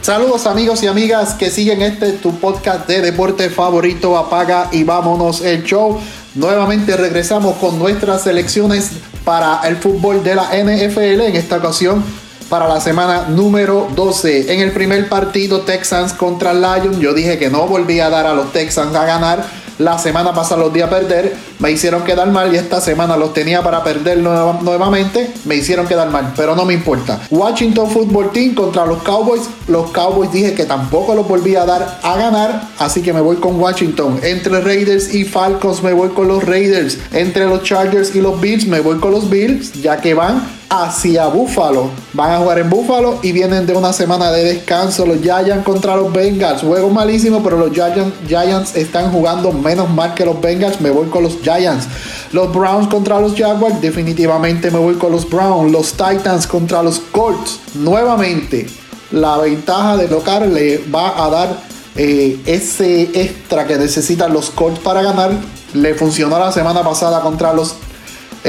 Saludos 0.00 0.46
amigos 0.46 0.82
y 0.82 0.86
amigas 0.86 1.34
que 1.34 1.50
siguen 1.50 1.82
este 1.82 2.12
tu 2.12 2.32
podcast 2.38 2.86
de 2.88 3.02
deporte 3.02 3.50
favorito. 3.50 4.16
Apaga 4.16 4.68
y 4.72 4.82
vámonos 4.82 5.42
el 5.42 5.64
show. 5.64 6.00
Nuevamente 6.34 6.96
regresamos 6.96 7.56
con 7.56 7.78
nuestras 7.78 8.22
selecciones 8.22 8.90
para 9.24 9.60
el 9.66 9.76
fútbol 9.76 10.22
de 10.22 10.34
la 10.34 10.50
NFL. 10.52 11.20
En 11.20 11.36
esta 11.36 11.56
ocasión 11.56 12.04
para 12.48 12.66
la 12.66 12.80
semana 12.80 13.26
número 13.28 13.88
12. 13.94 14.52
En 14.52 14.60
el 14.60 14.72
primer 14.72 15.08
partido 15.08 15.60
Texans 15.62 16.12
contra 16.12 16.54
Lions, 16.54 16.98
yo 16.98 17.12
dije 17.12 17.38
que 17.38 17.50
no 17.50 17.66
volvía 17.66 18.06
a 18.06 18.10
dar 18.10 18.26
a 18.26 18.34
los 18.34 18.52
Texans 18.52 18.94
a 18.94 19.04
ganar 19.04 19.44
la 19.78 19.98
semana 19.98 20.32
pasada 20.32 20.62
los 20.62 20.72
di 20.72 20.80
a 20.80 20.90
perder, 20.90 21.36
me 21.58 21.70
hicieron 21.70 22.02
quedar 22.04 22.30
mal 22.30 22.52
y 22.52 22.56
esta 22.56 22.80
semana 22.80 23.16
los 23.16 23.32
tenía 23.32 23.62
para 23.62 23.82
perder 23.82 24.18
nuevamente, 24.18 25.32
me 25.44 25.56
hicieron 25.56 25.86
quedar 25.86 26.10
mal, 26.10 26.32
pero 26.36 26.54
no 26.54 26.64
me 26.64 26.74
importa. 26.74 27.20
Washington 27.30 27.90
Football 27.90 28.30
Team 28.32 28.54
contra 28.54 28.86
los 28.86 29.02
Cowboys, 29.02 29.42
los 29.68 29.90
Cowboys 29.90 30.32
dije 30.32 30.54
que 30.54 30.64
tampoco 30.64 31.14
los 31.14 31.26
volví 31.26 31.56
a 31.56 31.64
dar 31.64 32.00
a 32.02 32.16
ganar, 32.16 32.68
así 32.78 33.02
que 33.02 33.12
me 33.12 33.20
voy 33.20 33.36
con 33.36 33.60
Washington. 33.60 34.20
Entre 34.22 34.60
Raiders 34.60 35.14
y 35.14 35.24
Falcons 35.24 35.82
me 35.82 35.92
voy 35.92 36.10
con 36.10 36.28
los 36.28 36.44
Raiders. 36.44 36.98
Entre 37.12 37.46
los 37.46 37.62
Chargers 37.62 38.14
y 38.14 38.20
los 38.20 38.40
Bills 38.40 38.66
me 38.66 38.80
voy 38.80 38.98
con 38.98 39.12
los 39.12 39.30
Bills, 39.30 39.80
ya 39.80 40.00
que 40.00 40.14
van 40.14 40.57
hacia 40.68 41.26
Buffalo. 41.28 41.90
Van 42.12 42.32
a 42.32 42.38
jugar 42.38 42.58
en 42.58 42.70
Buffalo 42.70 43.18
y 43.22 43.32
vienen 43.32 43.66
de 43.66 43.72
una 43.72 43.92
semana 43.92 44.30
de 44.30 44.44
descanso. 44.44 45.06
Los 45.06 45.20
Giants 45.20 45.64
contra 45.64 45.96
los 45.96 46.12
Bengals. 46.12 46.62
Juego 46.62 46.90
malísimo, 46.90 47.42
pero 47.42 47.56
los 47.56 47.72
Giants, 47.72 48.14
Giants 48.26 48.76
están 48.76 49.10
jugando 49.10 49.52
menos 49.52 49.88
mal 49.90 50.14
que 50.14 50.24
los 50.24 50.40
Bengals. 50.40 50.80
Me 50.80 50.90
voy 50.90 51.08
con 51.08 51.22
los 51.22 51.38
Giants. 51.42 51.86
Los 52.32 52.52
Browns 52.52 52.88
contra 52.88 53.20
los 53.20 53.34
Jaguars. 53.34 53.80
Definitivamente 53.80 54.70
me 54.70 54.78
voy 54.78 54.94
con 54.94 55.12
los 55.12 55.28
Browns. 55.28 55.72
Los 55.72 55.92
Titans 55.92 56.46
contra 56.46 56.82
los 56.82 57.00
Colts. 57.00 57.60
Nuevamente, 57.74 58.66
la 59.10 59.38
ventaja 59.38 59.96
de 59.96 60.08
local 60.08 60.52
le 60.52 60.84
va 60.94 61.24
a 61.24 61.30
dar 61.30 61.60
eh, 61.96 62.40
ese 62.46 63.02
extra 63.14 63.66
que 63.66 63.76
necesitan 63.76 64.32
los 64.32 64.50
Colts 64.50 64.80
para 64.80 65.02
ganar. 65.02 65.30
Le 65.74 65.94
funcionó 65.94 66.38
la 66.38 66.52
semana 66.52 66.82
pasada 66.82 67.20
contra 67.20 67.52
los 67.52 67.74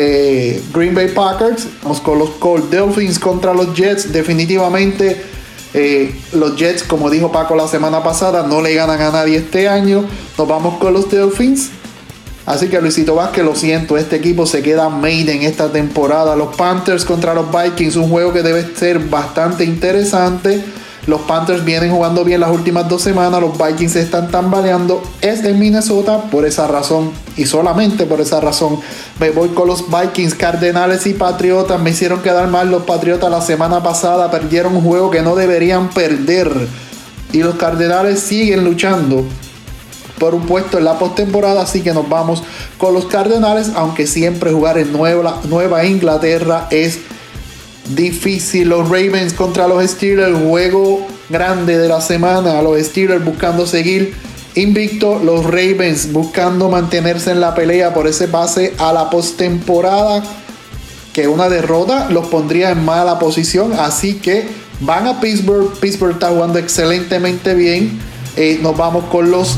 eh, 0.01 0.63
Green 0.73 0.95
Bay 0.95 1.09
Packers. 1.09 1.67
Vamos 1.83 1.99
con 1.99 2.17
los 2.17 2.29
Cold 2.31 2.73
Dolphins 2.73 3.19
contra 3.19 3.53
los 3.53 3.75
Jets. 3.75 4.13
Definitivamente 4.13 5.21
eh, 5.73 6.15
los 6.31 6.55
Jets, 6.55 6.83
como 6.83 7.09
dijo 7.09 7.31
Paco 7.33 7.53
la 7.55 7.67
semana 7.67 8.01
pasada, 8.01 8.47
no 8.47 8.61
le 8.61 8.73
ganan 8.73 9.01
a 9.01 9.11
nadie 9.11 9.37
este 9.37 9.67
año. 9.67 10.05
Nos 10.37 10.47
vamos 10.47 10.77
con 10.77 10.93
los 10.93 11.09
Dolphins. 11.11 11.71
Así 12.45 12.67
que 12.67 12.79
Luisito 12.81 13.13
Vázquez, 13.13 13.43
lo 13.43 13.53
siento, 13.53 13.97
este 13.97 14.15
equipo 14.15 14.45
se 14.47 14.63
queda 14.63 14.89
made 14.89 15.31
en 15.33 15.43
esta 15.43 15.69
temporada. 15.71 16.35
Los 16.35 16.55
Panthers 16.55 17.03
contra 17.03 17.33
los 17.33 17.47
Vikings, 17.51 17.97
un 17.97 18.09
juego 18.09 18.31
que 18.31 18.41
debe 18.41 18.73
ser 18.75 18.99
bastante 18.99 19.65
interesante. 19.65 20.63
Los 21.07 21.21
Panthers 21.21 21.65
vienen 21.65 21.91
jugando 21.91 22.23
bien 22.23 22.41
las 22.41 22.51
últimas 22.51 22.87
dos 22.87 23.01
semanas. 23.01 23.41
Los 23.41 23.57
Vikings 23.57 23.93
se 23.93 24.01
están 24.01 24.29
tambaleando. 24.29 25.01
Es 25.21 25.43
en 25.43 25.57
Minnesota 25.57 26.23
por 26.29 26.45
esa 26.45 26.67
razón 26.67 27.11
y 27.35 27.45
solamente 27.45 28.05
por 28.05 28.21
esa 28.21 28.39
razón. 28.39 28.79
Me 29.19 29.31
voy 29.31 29.49
con 29.49 29.67
los 29.67 29.85
Vikings, 29.89 30.35
Cardenales 30.35 31.07
y 31.07 31.13
Patriotas. 31.13 31.79
Me 31.81 31.91
hicieron 31.91 32.21
quedar 32.21 32.47
mal 32.47 32.69
los 32.69 32.83
Patriotas 32.83 33.31
la 33.31 33.41
semana 33.41 33.81
pasada. 33.81 34.29
Perdieron 34.29 34.75
un 34.75 34.83
juego 34.83 35.09
que 35.09 35.21
no 35.21 35.35
deberían 35.35 35.89
perder. 35.89 36.51
Y 37.31 37.43
los 37.43 37.55
Cardenales 37.55 38.19
siguen 38.19 38.63
luchando 38.63 39.23
por 40.19 40.35
un 40.35 40.45
puesto 40.45 40.77
en 40.77 40.83
la 40.83 40.99
postemporada. 40.99 41.61
Así 41.61 41.81
que 41.81 41.93
nos 41.93 42.07
vamos 42.09 42.43
con 42.77 42.93
los 42.93 43.05
Cardenales. 43.05 43.71
Aunque 43.75 44.05
siempre 44.05 44.51
jugar 44.51 44.77
en 44.77 44.91
Nueva, 44.91 45.39
Nueva 45.45 45.85
Inglaterra 45.85 46.67
es 46.69 46.99
difícil. 47.95 48.69
Los 48.69 48.89
Ravens 48.89 49.33
contra 49.33 49.67
los 49.67 49.83
Steelers, 49.83 50.37
juego 50.37 51.05
grande 51.29 51.77
de 51.77 51.87
la 51.87 52.01
semana. 52.01 52.61
Los 52.61 52.79
Steelers 52.79 53.23
buscando 53.23 53.67
seguir 53.67 54.13
invicto. 54.55 55.19
Los 55.23 55.45
Ravens 55.45 56.11
buscando 56.11 56.69
mantenerse 56.69 57.31
en 57.31 57.41
la 57.41 57.55
pelea 57.55 57.93
por 57.93 58.07
ese 58.07 58.27
pase 58.27 58.73
a 58.77 58.93
la 58.93 59.09
postemporada. 59.09 60.23
Que 61.13 61.27
una 61.27 61.49
derrota 61.49 62.09
los 62.09 62.27
pondría 62.27 62.71
en 62.71 62.85
mala 62.85 63.19
posición. 63.19 63.73
Así 63.73 64.15
que 64.15 64.47
van 64.81 65.07
a 65.07 65.19
Pittsburgh. 65.19 65.73
Pittsburgh 65.79 66.13
está 66.13 66.29
jugando 66.29 66.59
excelentemente 66.59 67.53
bien. 67.55 67.99
Eh, 68.35 68.59
nos 68.61 68.77
vamos 68.77 69.05
con 69.05 69.31
los 69.31 69.57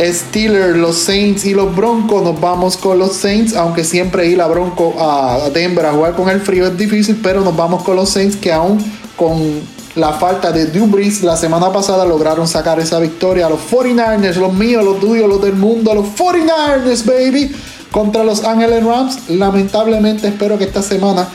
Steelers, 0.00 0.76
los 0.76 0.96
Saints 0.96 1.44
y 1.44 1.52
los 1.52 1.74
Broncos. 1.74 2.22
Nos 2.22 2.40
vamos 2.40 2.76
con 2.76 2.98
los 2.98 3.16
Saints, 3.16 3.54
aunque 3.54 3.84
siempre 3.84 4.26
ir 4.26 4.40
a 4.40 4.46
Bronco 4.46 4.94
a 4.98 5.50
Denver 5.52 5.84
a 5.84 5.92
jugar 5.92 6.14
con 6.14 6.28
el 6.28 6.40
frío 6.40 6.66
es 6.66 6.76
difícil, 6.76 7.20
pero 7.22 7.42
nos 7.42 7.56
vamos 7.56 7.82
con 7.82 7.96
los 7.96 8.08
Saints 8.10 8.36
que 8.36 8.52
aún 8.52 8.78
con 9.16 9.60
la 9.96 10.12
falta 10.12 10.52
de 10.52 10.66
Dubris 10.66 11.22
la 11.22 11.36
semana 11.36 11.72
pasada 11.72 12.04
lograron 12.04 12.48
sacar 12.48 12.80
esa 12.80 12.98
victoria. 12.98 13.48
Los 13.48 13.60
49ers, 13.70 14.36
los 14.36 14.52
míos, 14.52 14.84
los 14.84 15.00
tuyos, 15.00 15.28
los 15.28 15.42
del 15.42 15.54
mundo, 15.54 15.94
los 15.94 16.06
49ers, 16.06 17.04
baby, 17.04 17.54
contra 17.90 18.24
los 18.24 18.44
Angeles 18.44 18.82
Rams. 18.84 19.28
Lamentablemente 19.28 20.28
espero 20.28 20.56
que 20.56 20.64
esta 20.64 20.82
semana 20.82 21.28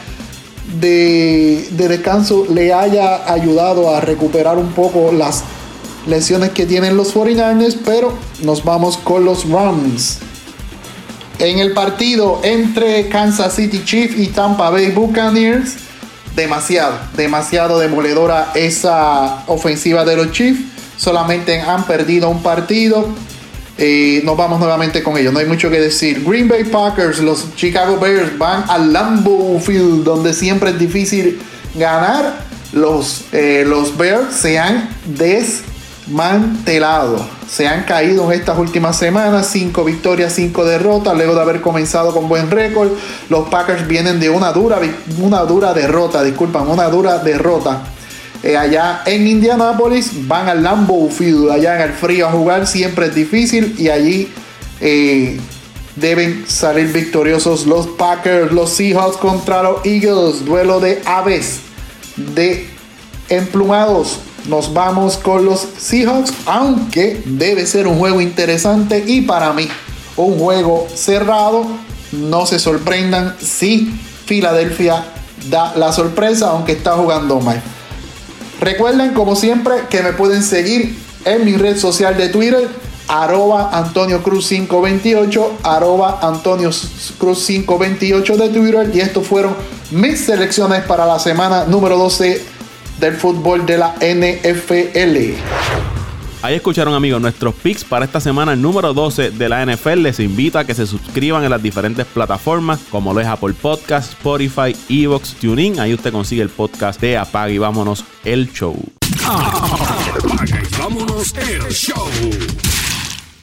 de 0.80 1.67
descanso 1.71 2.45
le 2.49 2.73
haya 2.73 3.32
ayudado 3.32 3.95
a 3.95 4.01
recuperar 4.01 4.58
un 4.58 4.71
poco 4.71 5.12
las 5.12 5.43
lesiones 6.07 6.51
que 6.51 6.65
tienen 6.65 6.97
los 6.97 7.13
49ers, 7.13 7.77
pero 7.83 8.17
nos 8.43 8.63
vamos 8.63 8.97
con 8.97 9.25
los 9.25 9.49
Rams. 9.49 10.19
En 11.39 11.59
el 11.59 11.73
partido 11.73 12.39
entre 12.43 13.09
Kansas 13.09 13.55
City 13.55 13.81
Chiefs 13.83 14.17
y 14.17 14.27
Tampa 14.27 14.69
Bay 14.69 14.91
Buccaneers, 14.91 15.75
demasiado, 16.35 16.97
demasiado 17.17 17.79
demoledora 17.79 18.51
esa 18.55 19.43
ofensiva 19.47 20.05
de 20.05 20.15
los 20.15 20.31
Chiefs. 20.31 20.61
Solamente 20.97 21.59
han 21.59 21.83
perdido 21.83 22.29
un 22.29 22.41
partido. 22.41 23.09
Eh, 23.77 24.21
nos 24.23 24.37
vamos 24.37 24.59
nuevamente 24.59 25.03
con 25.03 25.17
ellos, 25.17 25.33
no 25.33 25.39
hay 25.39 25.45
mucho 25.45 25.69
que 25.69 25.81
decir. 25.81 26.23
Green 26.25 26.47
Bay 26.47 26.63
Packers, 26.63 27.19
los 27.19 27.53
Chicago 27.55 27.99
Bears 27.99 28.37
van 28.37 28.63
al 28.69 28.93
Lambeau 28.93 29.59
Field, 29.59 30.05
donde 30.05 30.33
siempre 30.33 30.69
es 30.69 30.79
difícil 30.79 31.41
ganar. 31.75 32.45
Los, 32.71 33.25
eh, 33.33 33.63
los 33.67 33.97
Bears 33.97 34.33
se 34.35 34.57
han 34.57 34.89
des 35.05 35.63
mantelado. 36.07 37.25
Se 37.47 37.67
han 37.67 37.83
caído 37.83 38.31
en 38.31 38.39
estas 38.39 38.57
últimas 38.57 38.97
semanas, 38.97 39.47
5 39.51 39.83
victorias, 39.83 40.33
5 40.33 40.65
derrotas, 40.65 41.15
luego 41.15 41.35
de 41.35 41.41
haber 41.41 41.61
comenzado 41.61 42.13
con 42.13 42.27
buen 42.27 42.51
récord. 42.51 42.89
Los 43.29 43.49
Packers 43.49 43.87
vienen 43.87 44.19
de 44.19 44.29
una 44.29 44.51
dura, 44.51 44.79
una 45.19 45.41
dura 45.41 45.73
derrota, 45.73 46.23
disculpan, 46.23 46.67
una 46.67 46.89
dura 46.89 47.19
derrota. 47.19 47.83
Eh, 48.43 48.55
allá 48.57 49.01
en 49.05 49.27
Indianapolis 49.27 50.27
van 50.27 50.47
al 50.47 50.61
Lambeau 50.61 51.09
Field, 51.09 51.49
allá 51.49 51.75
en 51.77 51.89
el 51.89 51.93
frío 51.93 52.27
a 52.27 52.31
jugar, 52.31 52.67
siempre 52.67 53.07
es 53.07 53.15
difícil 53.15 53.75
y 53.79 53.89
allí 53.89 54.31
eh, 54.81 55.39
deben 55.95 56.45
salir 56.47 56.91
victoriosos 56.91 57.65
los 57.65 57.87
Packers, 57.87 58.51
los 58.51 58.69
Seahawks 58.71 59.17
contra 59.17 59.63
los 59.63 59.83
Eagles, 59.85 60.45
duelo 60.45 60.79
de 60.79 61.01
aves 61.05 61.61
de 62.17 62.69
emplumados 63.29 64.19
nos 64.47 64.73
vamos 64.73 65.17
con 65.17 65.45
los 65.45 65.67
Seahawks, 65.77 66.34
aunque 66.45 67.21
debe 67.25 67.65
ser 67.65 67.88
un 67.88 67.97
juego 67.97 68.21
interesante 68.21 69.03
y 69.05 69.21
para 69.21 69.53
mí 69.53 69.67
un 70.17 70.39
juego 70.39 70.88
cerrado. 70.93 71.65
No 72.12 72.45
se 72.45 72.60
sorprendan 72.60 73.36
si 73.39 73.91
Filadelfia 74.25 75.03
da 75.49 75.75
la 75.75 75.91
sorpresa, 75.91 76.49
aunque 76.49 76.73
está 76.73 76.93
jugando 76.93 77.39
mal. 77.39 77.62
Recuerden, 78.62 79.13
como 79.13 79.36
siempre, 79.36 79.73
que 79.89 80.01
me 80.01 80.13
pueden 80.13 80.43
seguir 80.43 80.97
en 81.25 81.43
mi 81.43 81.58
red 81.58 81.77
social 81.77 82.15
de 82.15 82.29
Twitter, 82.29 82.67
arroba 83.08 83.69
Antonio 83.73 84.23
Cruz 84.23 84.47
528, 84.47 85.58
arroba 85.63 86.19
Antonio 86.21 86.69
Cruz 87.17 87.45
528 87.45 88.38
de 88.38 88.49
Twitter. 88.49 88.91
Y 88.93 89.01
estos 89.01 89.27
fueron 89.27 89.55
mis 89.91 90.21
selecciones 90.21 90.84
para 90.84 91.05
la 91.05 91.19
semana 91.19 91.65
número 91.65 91.97
12 91.97 92.54
del 93.05 93.15
fútbol 93.15 93.67
de 93.67 93.77
la 93.77 93.93
NFL. 94.01 95.37
Ahí 96.41 96.55
escucharon 96.55 96.95
amigos 96.95 97.21
nuestros 97.21 97.53
picks 97.53 97.83
para 97.83 98.05
esta 98.05 98.19
semana 98.19 98.55
número 98.55 98.95
12 98.95 99.29
de 99.31 99.49
la 99.49 99.63
NFL. 99.63 100.01
Les 100.01 100.19
invito 100.19 100.57
a 100.57 100.65
que 100.65 100.73
se 100.73 100.87
suscriban 100.87 101.43
en 101.43 101.51
las 101.51 101.61
diferentes 101.61 102.05
plataformas 102.07 102.79
como 102.89 103.13
lo 103.13 103.21
es 103.21 103.27
Apple 103.27 103.53
Podcast, 103.53 104.13
Spotify, 104.13 104.75
Evox, 104.89 105.35
TuneIn. 105.35 105.79
Ahí 105.79 105.93
usted 105.93 106.11
consigue 106.11 106.41
el 106.41 106.49
podcast 106.49 106.99
de 106.99 107.17
Apaga 107.17 107.51
y 107.51 107.59
vámonos 107.59 108.03
el 108.23 108.51
show. 108.51 108.75
Apaga 109.23 110.61
y 110.63 110.77
vámonos 110.79 111.33
el 111.35 111.61
show. 111.69 112.09